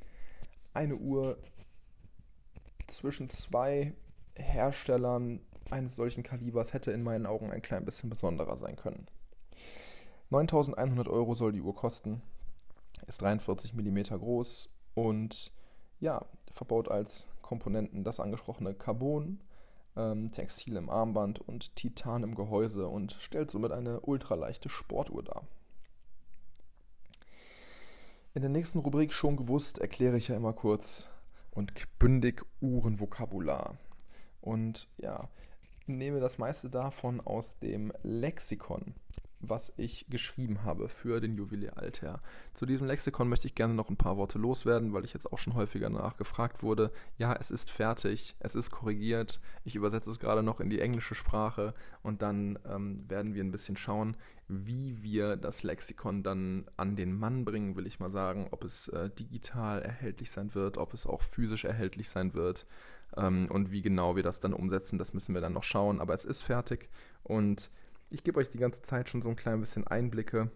Eine 0.73 0.95
Uhr 0.95 1.38
zwischen 2.88 3.29
zwei 3.29 3.93
Herstellern 4.35 5.41
eines 5.69 5.95
solchen 5.95 6.23
Kalibers 6.23 6.73
hätte 6.73 6.91
in 6.91 7.03
meinen 7.03 7.25
Augen 7.25 7.51
ein 7.51 7.61
klein 7.61 7.85
bisschen 7.85 8.09
besonderer 8.09 8.57
sein 8.57 8.75
können. 8.75 9.07
9100 10.29 11.07
Euro 11.07 11.35
soll 11.35 11.51
die 11.51 11.61
Uhr 11.61 11.75
kosten, 11.75 12.21
ist 13.07 13.21
43 13.21 13.73
mm 13.73 14.01
groß 14.19 14.69
und 14.93 15.51
ja, 15.99 16.25
verbaut 16.51 16.89
als 16.89 17.27
Komponenten 17.50 18.03
das 18.03 18.20
angesprochene 18.20 18.75
Carbon, 18.75 19.39
ähm, 19.96 20.29
Textil 20.29 20.75
im 20.75 20.88
Armband 20.88 21.39
und 21.39 21.75
Titan 21.75 22.22
im 22.22 22.36
Gehäuse 22.36 22.88
und 22.88 23.13
stellt 23.13 23.50
somit 23.50 23.72
eine 23.72 24.01
ultraleichte 24.01 24.70
Sportuhr 24.70 25.24
dar. 25.24 25.48
In 28.36 28.44
der 28.44 28.51
nächsten 28.51 28.77
Rubrik 28.77 29.13
schon 29.13 29.36
gewusst 29.36 29.79
erkläre 29.79 30.15
ich 30.18 30.27
ja 30.27 30.36
immer 30.36 30.53
kurz 30.53 31.10
und 31.50 31.74
bündig 31.98 32.46
Uhrenvokabular. 32.62 33.79
Und 34.41 34.88
ja, 34.98 35.27
nehme 35.88 36.20
das 36.20 36.38
meiste 36.38 36.70
davon 36.70 37.20
aus 37.20 37.58
dem 37.58 37.91
Lexikon 38.03 38.94
was 39.39 39.74
ich 39.77 40.08
geschrieben 40.10 40.63
habe 40.63 40.89
für 40.89 41.19
den 41.19 41.36
Juwelier 41.36 41.77
Alter. 41.77 42.22
Zu 42.53 42.65
diesem 42.65 42.88
Lexikon 42.88 43.29
möchte 43.29 43.48
ich 43.48 43.55
gerne 43.55 43.74
noch 43.74 43.89
ein 43.89 43.98
paar 43.98 44.17
Worte 44.17 44.38
loswerden, 44.38 44.93
weil 44.93 45.05
ich 45.05 45.13
jetzt 45.13 45.31
auch 45.31 45.39
schon 45.39 45.55
häufiger 45.55 45.89
nachgefragt 45.89 46.62
wurde. 46.62 46.91
Ja, 47.17 47.34
es 47.34 47.51
ist 47.51 47.72
fertig, 47.72 48.36
es 48.39 48.55
ist 48.55 48.72
korrigiert, 48.72 49.39
ich 49.63 49.75
übersetze 49.75 50.10
es 50.10 50.19
gerade 50.19 50.43
noch 50.43 50.60
in 50.60 50.69
die 50.69 50.81
englische 50.81 51.15
Sprache 51.15 51.74
und 52.03 52.22
dann 52.22 52.60
ähm, 52.67 53.10
werden 53.10 53.34
wir 53.34 53.43
ein 53.43 53.51
bisschen 53.51 53.77
schauen, 53.77 54.17
wie 54.48 55.01
wir 55.03 55.38
das 55.38 55.63
Lexikon 55.63 56.24
dann 56.24 56.65
an 56.75 56.96
den 56.96 57.13
Mann 57.13 57.46
bringen, 57.46 57.75
will 57.75 57.86
ich 57.86 58.00
mal 58.00 58.12
sagen, 58.12 58.48
ob 58.51 58.63
es 58.63 58.88
äh, 58.89 59.10
digital 59.10 59.81
erhältlich 59.81 60.31
sein 60.31 60.55
wird, 60.55 60.77
ob 60.77 60.93
es 60.93 61.05
auch 61.05 61.22
physisch 61.22 61.65
erhältlich 61.65 62.10
sein 62.10 62.34
wird. 62.34 62.65
Ähm, 63.15 63.48
und 63.51 63.72
wie 63.72 63.81
genau 63.81 64.15
wir 64.15 64.24
das 64.24 64.39
dann 64.39 64.53
umsetzen, 64.53 64.98
das 64.98 65.13
müssen 65.13 65.34
wir 65.34 65.41
dann 65.41 65.53
noch 65.53 65.63
schauen. 65.63 66.01
Aber 66.01 66.13
es 66.13 66.25
ist 66.25 66.41
fertig 66.41 66.89
und 67.24 67.69
ich 68.10 68.24
gebe 68.24 68.39
euch 68.39 68.50
die 68.50 68.58
ganze 68.58 68.82
Zeit 68.82 69.10
schon 69.10 69.22
so 69.22 69.30
ein 69.30 69.36
klein 69.36 69.60
bisschen 69.60 69.86
Einblicke, 69.86 70.50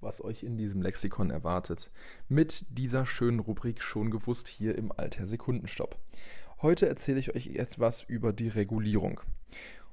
was 0.00 0.22
euch 0.22 0.42
in 0.42 0.56
diesem 0.56 0.82
Lexikon 0.82 1.30
erwartet. 1.30 1.90
Mit 2.28 2.64
dieser 2.70 3.06
schönen 3.06 3.40
Rubrik 3.40 3.82
schon 3.82 4.10
gewusst 4.10 4.48
hier 4.48 4.76
im 4.76 4.92
Alter 4.92 5.26
Sekundenstopp. 5.26 5.98
Heute 6.60 6.88
erzähle 6.88 7.18
ich 7.18 7.34
euch 7.34 7.48
etwas 7.48 8.02
über 8.02 8.32
die 8.32 8.48
Regulierung. 8.48 9.20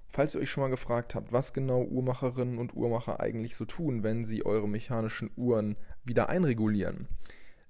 Falls 0.07 0.33
ihr 0.33 0.41
euch 0.41 0.49
schon 0.49 0.61
mal 0.61 0.69
gefragt 0.69 1.13
habt, 1.13 1.31
was 1.31 1.53
genau 1.53 1.83
Uhrmacherinnen 1.83 2.57
und 2.57 2.75
Uhrmacher 2.75 3.19
eigentlich 3.19 3.55
so 3.55 3.65
tun, 3.65 4.03
wenn 4.03 4.25
sie 4.25 4.45
eure 4.45 4.67
mechanischen 4.67 5.31
Uhren 5.35 5.77
wieder 6.03 6.29
einregulieren, 6.29 7.07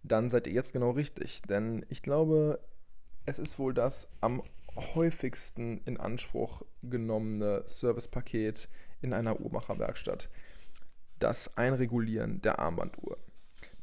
dann 0.03 0.29
seid 0.29 0.47
ihr 0.47 0.53
jetzt 0.53 0.71
genau 0.71 0.91
richtig. 0.91 1.41
Denn 1.41 1.85
ich 1.89 2.01
glaube, 2.01 2.59
es 3.25 3.39
ist 3.39 3.59
wohl 3.59 3.73
das 3.73 4.07
am 4.21 4.41
häufigsten 4.75 5.81
in 5.85 5.97
Anspruch 5.97 6.63
genommene 6.81 7.63
Servicepaket 7.67 8.69
in 9.01 9.13
einer 9.13 9.39
Uhrmacherwerkstatt. 9.39 10.29
Das 11.19 11.57
Einregulieren 11.57 12.41
der 12.41 12.59
Armbanduhr. 12.59 13.17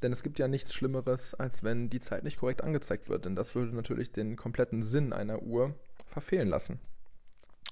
Denn 0.02 0.12
es 0.12 0.22
gibt 0.22 0.38
ja 0.38 0.48
nichts 0.48 0.74
Schlimmeres, 0.74 1.34
als 1.34 1.62
wenn 1.62 1.90
die 1.90 2.00
Zeit 2.00 2.22
nicht 2.22 2.38
korrekt 2.38 2.62
angezeigt 2.62 3.08
wird. 3.08 3.24
Denn 3.24 3.34
das 3.34 3.54
würde 3.54 3.74
natürlich 3.74 4.12
den 4.12 4.36
kompletten 4.36 4.82
Sinn 4.82 5.12
einer 5.12 5.42
Uhr 5.42 5.74
verfehlen 6.06 6.48
lassen. 6.48 6.80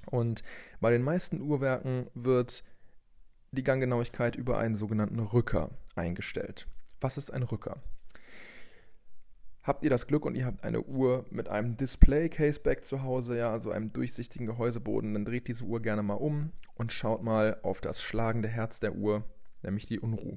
Und 0.07 0.43
bei 0.81 0.91
den 0.91 1.03
meisten 1.03 1.41
Uhrwerken 1.41 2.09
wird 2.15 2.65
die 3.53 3.65
Ganggenauigkeit 3.65 4.37
über 4.37 4.59
einen 4.59 4.75
sogenannten 4.75 5.19
Rücker 5.19 5.71
eingestellt. 5.95 6.67
Was 7.01 7.17
ist 7.17 7.33
ein 7.33 7.43
Rücker? 7.43 7.77
Habt 9.65 9.83
ihr 9.83 9.89
das 9.89 10.07
Glück 10.07 10.27
und 10.27 10.35
ihr 10.35 10.45
habt 10.45 10.63
eine 10.63 10.83
Uhr 10.83 11.25
mit 11.31 11.49
einem 11.49 11.79
Display-Caseback 11.79 12.85
zu 12.85 13.03
Hause, 13.03 13.39
ja, 13.39 13.51
also 13.51 13.71
einem 13.71 13.89
durchsichtigen 13.89 14.47
Gehäuseboden, 14.47 15.15
dann 15.15 15.25
dreht 15.25 15.49
diese 15.49 15.65
Uhr 15.65 15.81
gerne 15.81 16.03
mal 16.03 16.15
um 16.15 16.53
und 16.75 16.93
schaut 16.93 17.23
mal 17.23 17.59
auf 17.63 17.81
das 17.81 18.03
schlagende 18.03 18.49
Herz 18.49 18.79
der 18.79 18.95
Uhr, 18.95 19.25
nämlich 19.63 19.87
die 19.87 19.99
Unruh. 19.99 20.37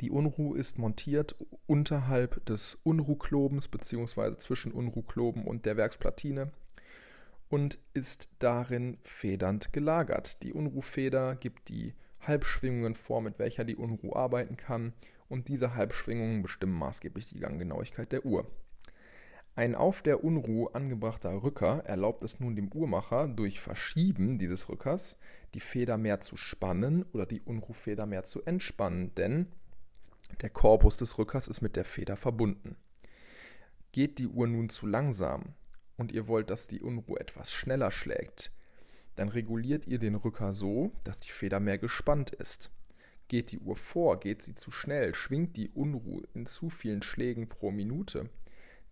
Die 0.00 0.10
Unruh 0.10 0.54
ist 0.54 0.78
montiert 0.78 1.34
unterhalb 1.66 2.44
des 2.46 2.78
Unruhklobens 2.84 3.66
bzw. 3.66 4.36
zwischen 4.36 4.70
Unruhkloben 4.70 5.44
und 5.44 5.66
der 5.66 5.76
Werksplatine 5.76 6.52
und 7.48 7.80
ist 7.94 8.30
darin 8.38 8.98
federnd 9.02 9.72
gelagert. 9.72 10.44
Die 10.44 10.52
Unruhfeder 10.52 11.34
gibt 11.34 11.68
die 11.68 11.94
Halbschwingungen 12.20 12.94
vor, 12.94 13.22
mit 13.22 13.40
welcher 13.40 13.64
die 13.64 13.74
Unruh 13.74 14.14
arbeiten 14.14 14.56
kann 14.56 14.92
und 15.28 15.48
diese 15.48 15.74
Halbschwingungen 15.74 16.42
bestimmen 16.42 16.78
maßgeblich 16.78 17.28
die 17.28 17.40
Ganggenauigkeit 17.40 18.12
der 18.12 18.24
Uhr. 18.24 18.50
Ein 19.54 19.74
auf 19.74 20.02
der 20.02 20.22
Unruhe 20.22 20.72
angebrachter 20.74 21.42
Rücker 21.42 21.82
erlaubt 21.84 22.22
es 22.22 22.38
nun 22.38 22.54
dem 22.54 22.72
Uhrmacher, 22.72 23.26
durch 23.26 23.58
Verschieben 23.58 24.38
dieses 24.38 24.68
Rückers 24.68 25.18
die 25.54 25.60
Feder 25.60 25.98
mehr 25.98 26.20
zu 26.20 26.36
spannen 26.36 27.04
oder 27.12 27.26
die 27.26 27.40
Unruhfeder 27.40 28.06
mehr 28.06 28.22
zu 28.22 28.44
entspannen, 28.44 29.14
denn 29.16 29.48
der 30.42 30.50
Korpus 30.50 30.96
des 30.96 31.18
Rückers 31.18 31.48
ist 31.48 31.60
mit 31.60 31.74
der 31.74 31.84
Feder 31.84 32.16
verbunden. 32.16 32.76
Geht 33.90 34.18
die 34.18 34.28
Uhr 34.28 34.46
nun 34.46 34.68
zu 34.68 34.86
langsam 34.86 35.54
und 35.96 36.12
ihr 36.12 36.28
wollt, 36.28 36.50
dass 36.50 36.68
die 36.68 36.80
Unruhe 36.80 37.18
etwas 37.18 37.52
schneller 37.52 37.90
schlägt, 37.90 38.52
dann 39.16 39.28
reguliert 39.28 39.88
ihr 39.88 39.98
den 39.98 40.14
Rücker 40.14 40.54
so, 40.54 40.92
dass 41.02 41.18
die 41.18 41.30
Feder 41.30 41.58
mehr 41.58 41.78
gespannt 41.78 42.30
ist. 42.30 42.70
Geht 43.28 43.52
die 43.52 43.58
Uhr 43.58 43.76
vor, 43.76 44.20
geht 44.20 44.42
sie 44.42 44.54
zu 44.54 44.70
schnell, 44.70 45.14
schwingt 45.14 45.56
die 45.56 45.68
Unruhe 45.68 46.22
in 46.34 46.46
zu 46.46 46.70
vielen 46.70 47.02
Schlägen 47.02 47.48
pro 47.48 47.70
Minute, 47.70 48.30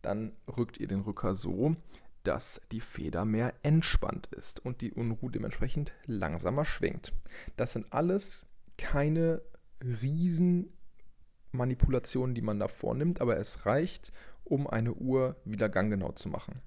dann 0.03 0.33
rückt 0.57 0.79
ihr 0.79 0.87
den 0.87 1.01
Rücker 1.01 1.35
so, 1.35 1.75
dass 2.22 2.61
die 2.70 2.81
Feder 2.81 3.25
mehr 3.25 3.55
entspannt 3.62 4.27
ist 4.29 4.64
und 4.64 4.81
die 4.81 4.92
Unruhe 4.92 5.31
dementsprechend 5.31 5.92
langsamer 6.07 6.64
schwingt. 6.64 7.12
Das 7.57 7.72
sind 7.72 7.92
alles 7.92 8.46
keine 8.77 9.42
Riesenmanipulationen, 9.83 12.35
die 12.35 12.42
man 12.42 12.59
da 12.59 12.68
vornimmt, 12.68 13.20
aber 13.20 13.38
es 13.38 13.64
reicht, 13.64 14.12
um 14.44 14.66
eine 14.66 14.92
Uhr 14.92 15.37
wieder 15.44 15.68
ganggenau 15.68 16.12
zu 16.12 16.29
machen. 16.29 16.61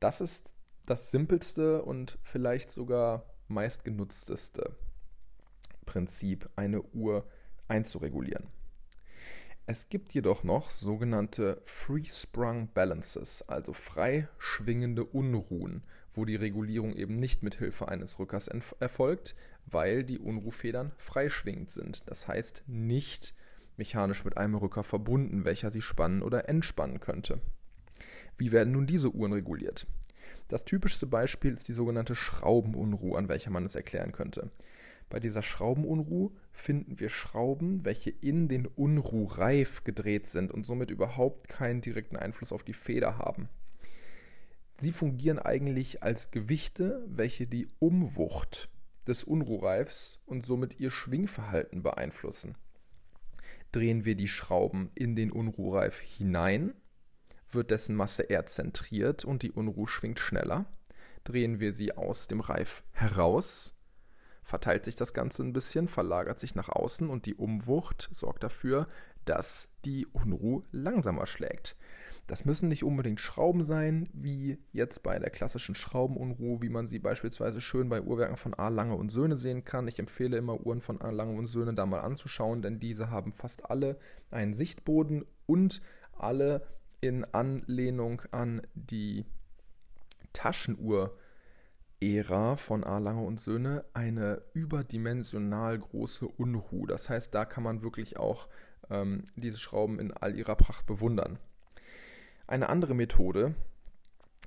Das 0.00 0.20
ist 0.20 0.52
das 0.86 1.10
simpelste 1.10 1.82
und 1.82 2.18
vielleicht 2.22 2.70
sogar 2.70 3.24
meistgenutzteste 3.48 4.76
Prinzip, 5.88 6.50
eine 6.54 6.82
Uhr 6.82 7.26
einzuregulieren. 7.66 8.46
Es 9.64 9.88
gibt 9.88 10.12
jedoch 10.12 10.44
noch 10.44 10.70
sogenannte 10.70 11.62
Free-Sprung 11.64 12.68
Balances, 12.74 13.42
also 13.48 13.72
frei 13.72 14.28
schwingende 14.38 15.04
Unruhen, 15.04 15.82
wo 16.12 16.26
die 16.26 16.36
Regulierung 16.36 16.92
eben 16.94 17.16
nicht 17.16 17.42
mit 17.42 17.54
Hilfe 17.54 17.88
eines 17.88 18.18
Rückers 18.18 18.48
erfolgt, 18.48 19.34
weil 19.64 20.04
die 20.04 20.18
Unruhfedern 20.18 20.92
freischwingend 20.98 21.70
sind. 21.70 22.10
Das 22.10 22.28
heißt 22.28 22.64
nicht 22.66 23.34
mechanisch 23.78 24.26
mit 24.26 24.36
einem 24.36 24.56
Rücker 24.56 24.84
verbunden, 24.84 25.46
welcher 25.46 25.70
sie 25.70 25.82
spannen 25.82 26.20
oder 26.20 26.50
entspannen 26.50 27.00
könnte. 27.00 27.40
Wie 28.36 28.52
werden 28.52 28.74
nun 28.74 28.86
diese 28.86 29.10
Uhren 29.10 29.32
reguliert? 29.32 29.86
Das 30.48 30.66
typischste 30.66 31.06
Beispiel 31.06 31.54
ist 31.54 31.68
die 31.68 31.72
sogenannte 31.72 32.14
Schraubenunruhe, 32.14 33.16
an 33.16 33.28
welcher 33.28 33.50
man 33.50 33.64
es 33.64 33.74
erklären 33.74 34.12
könnte. 34.12 34.50
Bei 35.08 35.20
dieser 35.20 35.42
Schraubenunruh 35.42 36.32
finden 36.52 37.00
wir 37.00 37.08
Schrauben, 37.08 37.84
welche 37.84 38.10
in 38.10 38.48
den 38.48 38.66
Unruhreif 38.66 39.84
gedreht 39.84 40.26
sind 40.26 40.52
und 40.52 40.66
somit 40.66 40.90
überhaupt 40.90 41.48
keinen 41.48 41.80
direkten 41.80 42.16
Einfluss 42.16 42.52
auf 42.52 42.62
die 42.62 42.74
Feder 42.74 43.18
haben. 43.18 43.48
Sie 44.80 44.92
fungieren 44.92 45.38
eigentlich 45.38 46.02
als 46.02 46.30
Gewichte, 46.30 47.04
welche 47.08 47.46
die 47.46 47.68
Umwucht 47.78 48.68
des 49.06 49.24
Unruhreifs 49.24 50.20
und 50.26 50.46
somit 50.46 50.78
ihr 50.78 50.90
Schwingverhalten 50.90 51.82
beeinflussen. 51.82 52.56
Drehen 53.72 54.04
wir 54.04 54.14
die 54.14 54.28
Schrauben 54.28 54.90
in 54.94 55.16
den 55.16 55.32
Unruhreif 55.32 56.00
hinein, 56.00 56.74
wird 57.50 57.70
dessen 57.70 57.96
Masse 57.96 58.24
eher 58.24 58.46
zentriert 58.46 59.24
und 59.24 59.42
die 59.42 59.52
Unruhe 59.52 59.88
schwingt 59.88 60.20
schneller. 60.20 60.66
Drehen 61.24 61.60
wir 61.60 61.72
sie 61.72 61.96
aus 61.96 62.28
dem 62.28 62.40
Reif 62.40 62.84
heraus, 62.92 63.77
verteilt 64.48 64.86
sich 64.86 64.96
das 64.96 65.12
Ganze 65.12 65.42
ein 65.42 65.52
bisschen, 65.52 65.88
verlagert 65.88 66.38
sich 66.38 66.54
nach 66.54 66.70
außen 66.70 67.10
und 67.10 67.26
die 67.26 67.34
Umwucht 67.34 68.08
sorgt 68.14 68.42
dafür, 68.42 68.88
dass 69.26 69.68
die 69.84 70.06
Unruhe 70.06 70.62
langsamer 70.72 71.26
schlägt. 71.26 71.76
Das 72.26 72.46
müssen 72.46 72.68
nicht 72.68 72.82
unbedingt 72.82 73.20
Schrauben 73.20 73.62
sein, 73.62 74.08
wie 74.14 74.58
jetzt 74.72 75.02
bei 75.02 75.18
der 75.18 75.28
klassischen 75.28 75.74
Schraubenunruhe, 75.74 76.62
wie 76.62 76.70
man 76.70 76.88
sie 76.88 76.98
beispielsweise 76.98 77.60
schön 77.60 77.90
bei 77.90 78.00
Uhrwerken 78.00 78.38
von 78.38 78.54
A. 78.54 78.68
Lange 78.68 78.94
und 78.94 79.10
Söhne 79.10 79.36
sehen 79.36 79.64
kann. 79.64 79.86
Ich 79.86 79.98
empfehle 79.98 80.38
immer 80.38 80.64
Uhren 80.64 80.80
von 80.80 81.00
A. 81.02 81.10
Lange 81.10 81.36
und 81.36 81.46
Söhne 81.46 81.74
da 81.74 81.84
mal 81.84 82.00
anzuschauen, 82.00 82.62
denn 82.62 82.80
diese 82.80 83.10
haben 83.10 83.32
fast 83.32 83.70
alle 83.70 83.98
einen 84.30 84.54
Sichtboden 84.54 85.26
und 85.44 85.82
alle 86.16 86.66
in 87.02 87.24
Anlehnung 87.26 88.22
an 88.30 88.62
die 88.74 89.26
Taschenuhr 90.32 91.14
Ära 92.00 92.56
von 92.56 92.84
A. 92.84 92.98
Lange 92.98 93.22
und 93.22 93.40
Söhne 93.40 93.84
eine 93.92 94.42
überdimensional 94.54 95.78
große 95.78 96.26
Unruhe. 96.26 96.86
Das 96.86 97.10
heißt, 97.10 97.34
da 97.34 97.44
kann 97.44 97.64
man 97.64 97.82
wirklich 97.82 98.18
auch 98.18 98.48
ähm, 98.90 99.24
diese 99.36 99.58
Schrauben 99.58 99.98
in 99.98 100.12
all 100.12 100.36
ihrer 100.36 100.56
Pracht 100.56 100.86
bewundern. 100.86 101.38
Eine 102.46 102.68
andere 102.68 102.94
Methode 102.94 103.54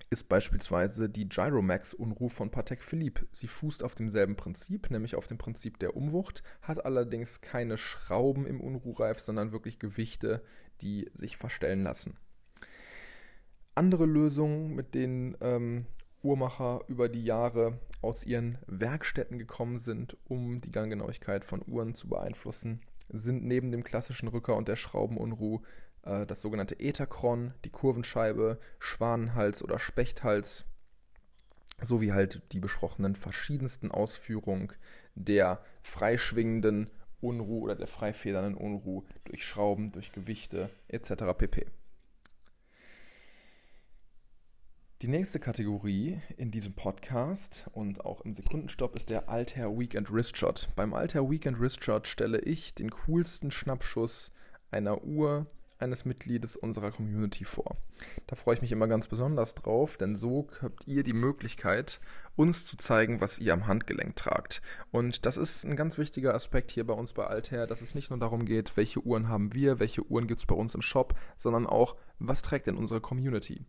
ist 0.09 0.27
beispielsweise 0.27 1.09
die 1.09 1.29
Gyromax-Unruhe 1.29 2.29
von 2.29 2.51
Patek 2.51 2.83
Philippe. 2.83 3.27
Sie 3.31 3.47
fußt 3.47 3.83
auf 3.83 3.95
demselben 3.95 4.35
Prinzip, 4.35 4.89
nämlich 4.91 5.15
auf 5.15 5.27
dem 5.27 5.37
Prinzip 5.37 5.79
der 5.79 5.95
Umwucht, 5.95 6.43
hat 6.61 6.83
allerdings 6.85 7.41
keine 7.41 7.77
Schrauben 7.77 8.45
im 8.45 8.59
Unruhreif, 8.59 9.19
sondern 9.19 9.53
wirklich 9.53 9.79
Gewichte, 9.79 10.43
die 10.81 11.09
sich 11.13 11.37
verstellen 11.37 11.83
lassen. 11.83 12.17
Andere 13.73 14.05
Lösungen, 14.05 14.75
mit 14.75 14.95
denen 14.95 15.37
ähm, 15.39 15.85
Uhrmacher 16.23 16.81
über 16.87 17.09
die 17.09 17.23
Jahre 17.23 17.79
aus 18.01 18.25
ihren 18.25 18.57
Werkstätten 18.67 19.37
gekommen 19.37 19.79
sind, 19.79 20.17
um 20.25 20.61
die 20.61 20.71
Ganggenauigkeit 20.71 21.45
von 21.45 21.63
Uhren 21.67 21.93
zu 21.93 22.07
beeinflussen, 22.07 22.81
sind 23.09 23.43
neben 23.43 23.71
dem 23.71 23.83
klassischen 23.83 24.27
Rücker 24.27 24.55
und 24.55 24.67
der 24.67 24.75
Schraubenunruh 24.75 25.61
äh, 26.03 26.25
das 26.25 26.41
sogenannte 26.41 26.79
Etherkron, 26.79 27.53
die 27.65 27.69
Kurvenscheibe, 27.69 28.59
Schwanenhals 28.79 29.63
oder 29.63 29.79
Spechthals 29.79 30.65
sowie 31.81 32.11
halt 32.11 32.41
die 32.51 32.59
besprochenen 32.59 33.15
verschiedensten 33.15 33.91
Ausführungen 33.91 34.71
der 35.15 35.63
freischwingenden 35.81 36.91
Unruh 37.21 37.63
oder 37.63 37.75
der 37.75 37.87
freifedernden 37.87 38.55
Unruh 38.55 39.03
durch 39.25 39.45
Schrauben, 39.45 39.91
durch 39.91 40.11
Gewichte 40.11 40.69
etc. 40.87 41.23
pp. 41.37 41.67
Die 45.01 45.07
nächste 45.07 45.39
Kategorie 45.39 46.21
in 46.37 46.51
diesem 46.51 46.73
Podcast 46.73 47.67
und 47.73 48.05
auch 48.05 48.21
im 48.21 48.35
Sekundenstopp 48.35 48.95
ist 48.95 49.09
der 49.09 49.29
Altair 49.29 49.75
Weekend 49.75 50.13
Wrist 50.13 50.37
Shot. 50.37 50.69
Beim 50.75 50.93
Altair 50.93 51.27
Weekend 51.27 51.59
Wrist 51.59 51.83
Shot 51.83 52.07
stelle 52.07 52.37
ich 52.37 52.75
den 52.75 52.91
coolsten 52.91 53.49
Schnappschuss 53.49 54.31
einer 54.69 55.03
Uhr 55.03 55.47
eines 55.79 56.05
Mitgliedes 56.05 56.55
unserer 56.55 56.91
Community 56.91 57.45
vor. 57.45 57.77
Da 58.27 58.35
freue 58.35 58.53
ich 58.53 58.61
mich 58.61 58.71
immer 58.71 58.87
ganz 58.87 59.07
besonders 59.07 59.55
drauf, 59.55 59.97
denn 59.97 60.15
so 60.15 60.49
habt 60.61 60.87
ihr 60.87 61.01
die 61.01 61.13
Möglichkeit, 61.13 61.99
uns 62.35 62.67
zu 62.67 62.77
zeigen, 62.77 63.21
was 63.21 63.39
ihr 63.39 63.53
am 63.53 63.65
Handgelenk 63.65 64.15
tragt. 64.15 64.61
Und 64.91 65.25
das 65.25 65.37
ist 65.37 65.65
ein 65.65 65.75
ganz 65.75 65.97
wichtiger 65.97 66.35
Aspekt 66.35 66.69
hier 66.69 66.85
bei 66.85 66.93
uns 66.93 67.13
bei 67.13 67.25
Altair, 67.25 67.65
dass 67.65 67.81
es 67.81 67.95
nicht 67.95 68.11
nur 68.11 68.19
darum 68.19 68.45
geht, 68.45 68.77
welche 68.77 68.99
Uhren 68.99 69.29
haben 69.29 69.55
wir, 69.55 69.79
welche 69.79 70.05
Uhren 70.05 70.27
gibt 70.27 70.41
es 70.41 70.45
bei 70.45 70.53
uns 70.53 70.75
im 70.75 70.83
Shop, 70.83 71.15
sondern 71.37 71.65
auch, 71.65 71.95
was 72.19 72.43
trägt 72.43 72.67
denn 72.67 72.77
unsere 72.77 73.01
Community. 73.01 73.65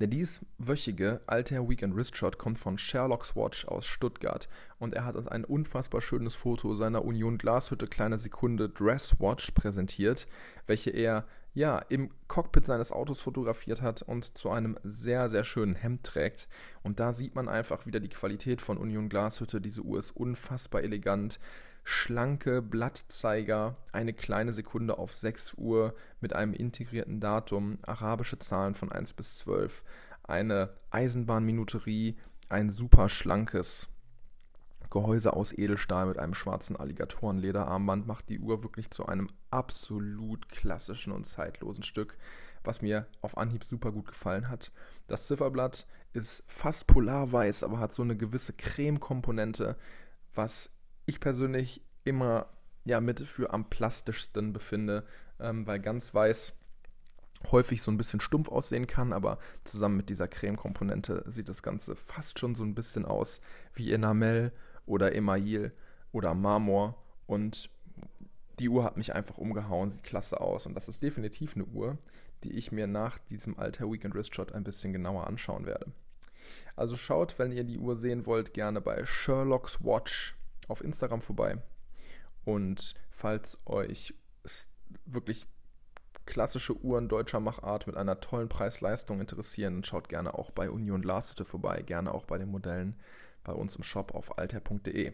Der 0.00 0.06
dieswöchige 0.06 1.20
Altair 1.26 1.68
Weekend 1.68 1.96
Wrist 1.96 2.16
Shot 2.16 2.38
kommt 2.38 2.58
von 2.58 2.78
Sherlock's 2.78 3.34
Watch 3.36 3.66
aus 3.66 3.86
Stuttgart. 3.86 4.48
Und 4.78 4.94
er 4.94 5.04
hat 5.04 5.16
uns 5.16 5.28
ein 5.28 5.44
unfassbar 5.44 6.00
schönes 6.00 6.34
Foto 6.34 6.74
seiner 6.74 7.04
Union 7.04 7.38
Glashütte 7.38 7.86
kleine 7.86 8.18
Sekunde 8.18 8.68
Dress 8.68 9.18
Watch 9.20 9.50
präsentiert, 9.52 10.26
welche 10.66 10.90
er 10.90 11.26
ja 11.58 11.78
im 11.88 12.10
Cockpit 12.28 12.64
seines 12.64 12.92
Autos 12.92 13.20
fotografiert 13.20 13.82
hat 13.82 14.02
und 14.02 14.38
zu 14.38 14.48
einem 14.50 14.78
sehr 14.84 15.28
sehr 15.28 15.44
schönen 15.44 15.74
Hemd 15.74 16.04
trägt 16.04 16.48
und 16.82 17.00
da 17.00 17.12
sieht 17.12 17.34
man 17.34 17.48
einfach 17.48 17.84
wieder 17.84 18.00
die 18.00 18.08
Qualität 18.08 18.62
von 18.62 18.78
Union 18.78 19.08
Glashütte. 19.08 19.60
Diese 19.60 19.82
Uhr 19.82 19.98
ist 19.98 20.12
unfassbar 20.12 20.82
elegant 20.82 21.40
schlanke 21.82 22.62
Blattzeiger, 22.62 23.76
eine 23.92 24.12
kleine 24.12 24.52
Sekunde 24.52 24.98
auf 24.98 25.14
6 25.14 25.54
Uhr 25.54 25.94
mit 26.20 26.34
einem 26.34 26.52
integrierten 26.52 27.18
Datum, 27.18 27.78
arabische 27.82 28.38
Zahlen 28.38 28.74
von 28.74 28.92
1 28.92 29.14
bis 29.14 29.38
12, 29.38 29.82
eine 30.22 30.74
Eisenbahnminuterie, 30.90 32.16
ein 32.50 32.70
super 32.70 33.08
schlankes 33.08 33.88
Gehäuse 34.90 35.34
aus 35.34 35.52
Edelstahl 35.52 36.06
mit 36.06 36.18
einem 36.18 36.34
schwarzen 36.34 36.76
Alligatorenlederarmband 36.76 38.06
macht 38.06 38.28
die 38.28 38.40
Uhr 38.40 38.62
wirklich 38.62 38.90
zu 38.90 39.06
einem 39.06 39.28
absolut 39.50 40.48
klassischen 40.48 41.12
und 41.12 41.26
zeitlosen 41.26 41.84
Stück, 41.84 42.16
was 42.64 42.82
mir 42.82 43.06
auf 43.20 43.36
Anhieb 43.36 43.64
super 43.64 43.92
gut 43.92 44.08
gefallen 44.08 44.48
hat. 44.48 44.72
Das 45.06 45.26
Zifferblatt 45.26 45.86
ist 46.12 46.42
fast 46.46 46.86
polarweiß, 46.86 47.62
aber 47.64 47.78
hat 47.78 47.92
so 47.92 48.02
eine 48.02 48.16
gewisse 48.16 48.52
Creme-Komponente, 48.52 49.76
was 50.34 50.70
ich 51.06 51.20
persönlich 51.20 51.82
immer 52.04 52.46
ja 52.84 53.00
mit 53.00 53.20
für 53.20 53.52
am 53.52 53.68
plastischsten 53.68 54.52
befinde, 54.52 55.04
ähm, 55.38 55.66
weil 55.66 55.80
ganz 55.80 56.14
weiß 56.14 56.54
häufig 57.50 57.82
so 57.82 57.90
ein 57.90 57.96
bisschen 57.96 58.20
stumpf 58.20 58.48
aussehen 58.48 58.86
kann, 58.86 59.12
aber 59.12 59.38
zusammen 59.64 59.96
mit 59.96 60.08
dieser 60.08 60.28
Creme-Komponente 60.28 61.24
sieht 61.26 61.48
das 61.48 61.62
Ganze 61.62 61.94
fast 61.94 62.38
schon 62.38 62.54
so 62.54 62.64
ein 62.64 62.74
bisschen 62.74 63.04
aus 63.04 63.40
wie 63.74 63.92
Enamel 63.92 64.52
oder 64.88 65.14
Email 65.14 65.72
oder 66.12 66.34
Marmor 66.34 66.96
und 67.26 67.70
die 68.58 68.68
Uhr 68.68 68.82
hat 68.84 68.96
mich 68.96 69.14
einfach 69.14 69.38
umgehauen, 69.38 69.90
sieht 69.90 70.02
klasse 70.02 70.40
aus 70.40 70.66
und 70.66 70.74
das 70.74 70.88
ist 70.88 71.02
definitiv 71.02 71.54
eine 71.54 71.64
Uhr, 71.64 71.98
die 72.42 72.52
ich 72.52 72.72
mir 72.72 72.86
nach 72.86 73.18
diesem 73.18 73.58
Alter 73.58 73.90
Weekend 73.90 74.14
Wrist 74.14 74.34
Shot 74.34 74.52
ein 74.52 74.64
bisschen 74.64 74.92
genauer 74.92 75.26
anschauen 75.26 75.66
werde. 75.66 75.92
Also 76.76 76.96
schaut, 76.96 77.38
wenn 77.38 77.52
ihr 77.52 77.64
die 77.64 77.78
Uhr 77.78 77.96
sehen 77.96 78.26
wollt, 78.26 78.54
gerne 78.54 78.80
bei 78.80 79.04
Sherlock's 79.04 79.84
Watch 79.84 80.36
auf 80.68 80.82
Instagram 80.82 81.20
vorbei. 81.20 81.58
Und 82.44 82.94
falls 83.10 83.58
euch 83.66 84.14
wirklich 85.04 85.46
klassische 86.24 86.76
Uhren 86.82 87.08
deutscher 87.08 87.40
Machart 87.40 87.86
mit 87.86 87.96
einer 87.96 88.20
tollen 88.20 88.48
Preis-Leistung 88.48 89.20
interessieren, 89.20 89.82
schaut 89.84 90.08
gerne 90.08 90.34
auch 90.34 90.50
bei 90.50 90.70
Union 90.70 91.02
Glashütte 91.02 91.44
vorbei, 91.44 91.82
gerne 91.82 92.12
auch 92.14 92.26
bei 92.26 92.38
den 92.38 92.50
Modellen 92.50 92.98
bei 93.48 93.54
uns 93.54 93.76
im 93.76 93.82
Shop 93.82 94.14
auf 94.14 94.38
alter.de. 94.38 95.12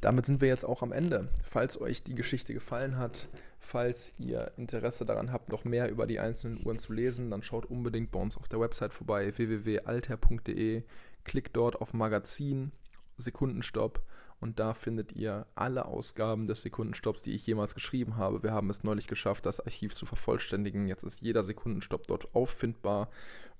Damit 0.00 0.26
sind 0.26 0.40
wir 0.40 0.48
jetzt 0.48 0.64
auch 0.64 0.82
am 0.82 0.92
Ende. 0.92 1.28
Falls 1.44 1.80
euch 1.80 2.04
die 2.04 2.14
Geschichte 2.14 2.54
gefallen 2.54 2.98
hat, 2.98 3.28
falls 3.58 4.12
ihr 4.18 4.52
Interesse 4.56 5.04
daran 5.04 5.32
habt, 5.32 5.50
noch 5.50 5.64
mehr 5.64 5.90
über 5.90 6.06
die 6.06 6.20
einzelnen 6.20 6.64
Uhren 6.64 6.78
zu 6.78 6.92
lesen, 6.92 7.30
dann 7.30 7.42
schaut 7.42 7.66
unbedingt 7.66 8.12
bei 8.12 8.20
uns 8.20 8.36
auf 8.36 8.46
der 8.46 8.60
Website 8.60 8.94
vorbei 8.94 9.36
www.alter.de, 9.36 10.82
klickt 11.24 11.56
dort 11.56 11.80
auf 11.80 11.94
Magazin 11.94 12.70
Sekundenstopp 13.16 14.02
und 14.40 14.60
da 14.60 14.74
findet 14.74 15.12
ihr 15.12 15.46
alle 15.54 15.86
Ausgaben 15.86 16.46
des 16.46 16.62
Sekundenstopps, 16.62 17.22
die 17.22 17.34
ich 17.34 17.46
jemals 17.46 17.74
geschrieben 17.74 18.16
habe. 18.16 18.42
Wir 18.42 18.52
haben 18.52 18.70
es 18.70 18.84
neulich 18.84 19.06
geschafft, 19.06 19.46
das 19.46 19.58
Archiv 19.58 19.94
zu 19.94 20.06
vervollständigen. 20.06 20.86
Jetzt 20.86 21.02
ist 21.02 21.22
jeder 21.22 21.42
Sekundenstopp 21.42 22.06
dort 22.06 22.34
auffindbar 22.34 23.08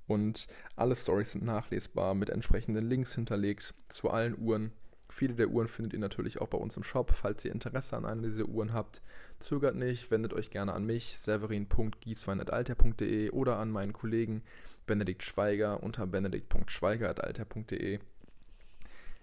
und 0.06 0.46
alle 0.76 0.96
Stories 0.96 1.32
sind 1.32 1.44
nachlesbar 1.44 2.14
mit 2.14 2.30
entsprechenden 2.30 2.88
Links 2.88 3.14
hinterlegt 3.14 3.74
zu 3.88 4.10
allen 4.10 4.38
Uhren. 4.38 4.72
Viele 5.08 5.34
der 5.34 5.48
Uhren 5.48 5.68
findet 5.68 5.92
ihr 5.92 5.98
natürlich 5.98 6.40
auch 6.40 6.48
bei 6.48 6.56
uns 6.58 6.76
im 6.76 6.82
Shop. 6.82 7.12
Falls 7.14 7.44
ihr 7.44 7.52
Interesse 7.52 7.96
an 7.96 8.04
einer 8.04 8.22
dieser 8.22 8.46
Uhren 8.46 8.72
habt, 8.72 9.00
zögert 9.38 9.76
nicht, 9.76 10.10
wendet 10.10 10.32
euch 10.32 10.50
gerne 10.50 10.72
an 10.72 10.86
mich, 10.86 11.16
severin.gieswein.alter.de 11.18 13.30
oder 13.30 13.58
an 13.58 13.70
meinen 13.70 13.92
Kollegen 13.92 14.42
Benedikt 14.86 15.22
Schweiger 15.22 15.82
unter 15.82 16.06
benedikt.schweiger.alter.de. 16.06 18.00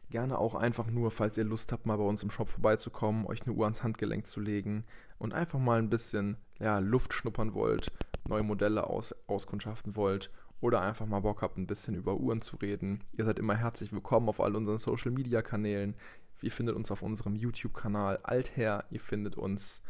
Gerne 0.09 0.39
auch 0.39 0.55
einfach 0.55 0.87
nur, 0.87 1.11
falls 1.11 1.37
ihr 1.37 1.45
Lust 1.45 1.71
habt, 1.71 1.85
mal 1.85 1.97
bei 1.97 2.03
uns 2.03 2.23
im 2.23 2.31
Shop 2.31 2.49
vorbeizukommen, 2.49 3.25
euch 3.25 3.43
eine 3.43 3.53
Uhr 3.53 3.63
ans 3.65 3.83
Handgelenk 3.83 4.27
zu 4.27 4.41
legen 4.41 4.83
und 5.19 5.33
einfach 5.33 5.59
mal 5.59 5.79
ein 5.79 5.89
bisschen 5.89 6.35
ja, 6.59 6.79
Luft 6.79 7.13
schnuppern 7.13 7.53
wollt, 7.53 7.91
neue 8.27 8.43
Modelle 8.43 8.87
aus, 8.87 9.15
auskundschaften 9.27 9.95
wollt 9.95 10.29
oder 10.61 10.81
einfach 10.81 11.07
mal 11.07 11.19
Bock 11.19 11.41
habt, 11.41 11.57
ein 11.57 11.67
bisschen 11.67 11.95
über 11.95 12.15
Uhren 12.15 12.41
zu 12.41 12.55
reden. 12.55 13.03
Ihr 13.17 13.25
seid 13.25 13.39
immer 13.39 13.55
herzlich 13.55 13.91
willkommen 13.91 14.29
auf 14.29 14.39
all 14.39 14.55
unseren 14.55 14.77
Social 14.77 15.11
Media 15.11 15.41
Kanälen. 15.41 15.95
Ihr 16.41 16.51
findet 16.51 16.75
uns 16.75 16.91
auf 16.91 17.01
unserem 17.01 17.35
YouTube-Kanal 17.35 18.19
Alther. 18.23 18.85
Ihr 18.91 18.99
findet 18.99 19.35
uns 19.35 19.81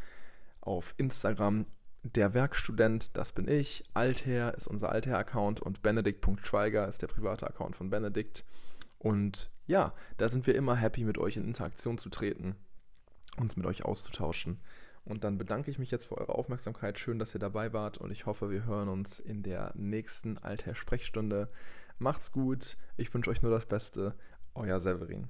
auf 0.62 0.96
Instagram 0.98 1.66
der 2.04 2.34
Werkstudent, 2.34 3.16
das 3.16 3.34
bin 3.34 3.48
ich. 3.48 3.84
Alther 3.94 4.56
ist 4.56 4.68
unser 4.68 4.92
Alther-Account 4.92 5.60
und 5.60 5.82
benedikt.schweiger 5.84 6.88
ist 6.88 7.02
der 7.02 7.08
private 7.08 7.48
Account 7.48 7.76
von 7.76 7.90
Benedikt. 7.90 8.46
Und 8.98 9.52
ja, 9.68 9.94
da 10.18 10.30
sind 10.30 10.48
wir 10.48 10.56
immer 10.56 10.76
happy, 10.76 11.04
mit 11.04 11.18
euch 11.18 11.38
in 11.38 11.44
Interaktion 11.44 11.98
zu 11.98 12.10
treten, 12.10 12.56
uns 13.38 13.58
mit 13.58 13.66
euch 13.66 13.84
auszutauschen. 13.84 14.60
Und 15.04 15.24
dann 15.24 15.38
bedanke 15.38 15.72
ich 15.72 15.80
mich 15.80 15.92
jetzt 15.92 16.06
für 16.06 16.18
eure 16.18 16.36
Aufmerksamkeit. 16.36 17.00
Schön, 17.00 17.20
dass 17.20 17.34
ihr 17.34 17.40
dabei 17.40 17.74
wart 17.74 17.98
und 17.98 18.12
ich 18.12 18.26
hoffe, 18.26 18.50
wir 18.50 18.66
hören 18.66 18.90
uns 18.90 19.20
in 19.20 19.42
der 19.44 19.72
nächsten 19.76 20.38
Alter 20.38 20.76
Sprechstunde. 20.76 21.50
Macht's 21.98 22.32
gut. 22.32 22.78
Ich 22.98 23.14
wünsche 23.14 23.30
euch 23.30 23.42
nur 23.42 23.52
das 23.52 23.66
Beste. 23.66 24.16
Euer 24.54 24.80
Severin. 24.80 25.30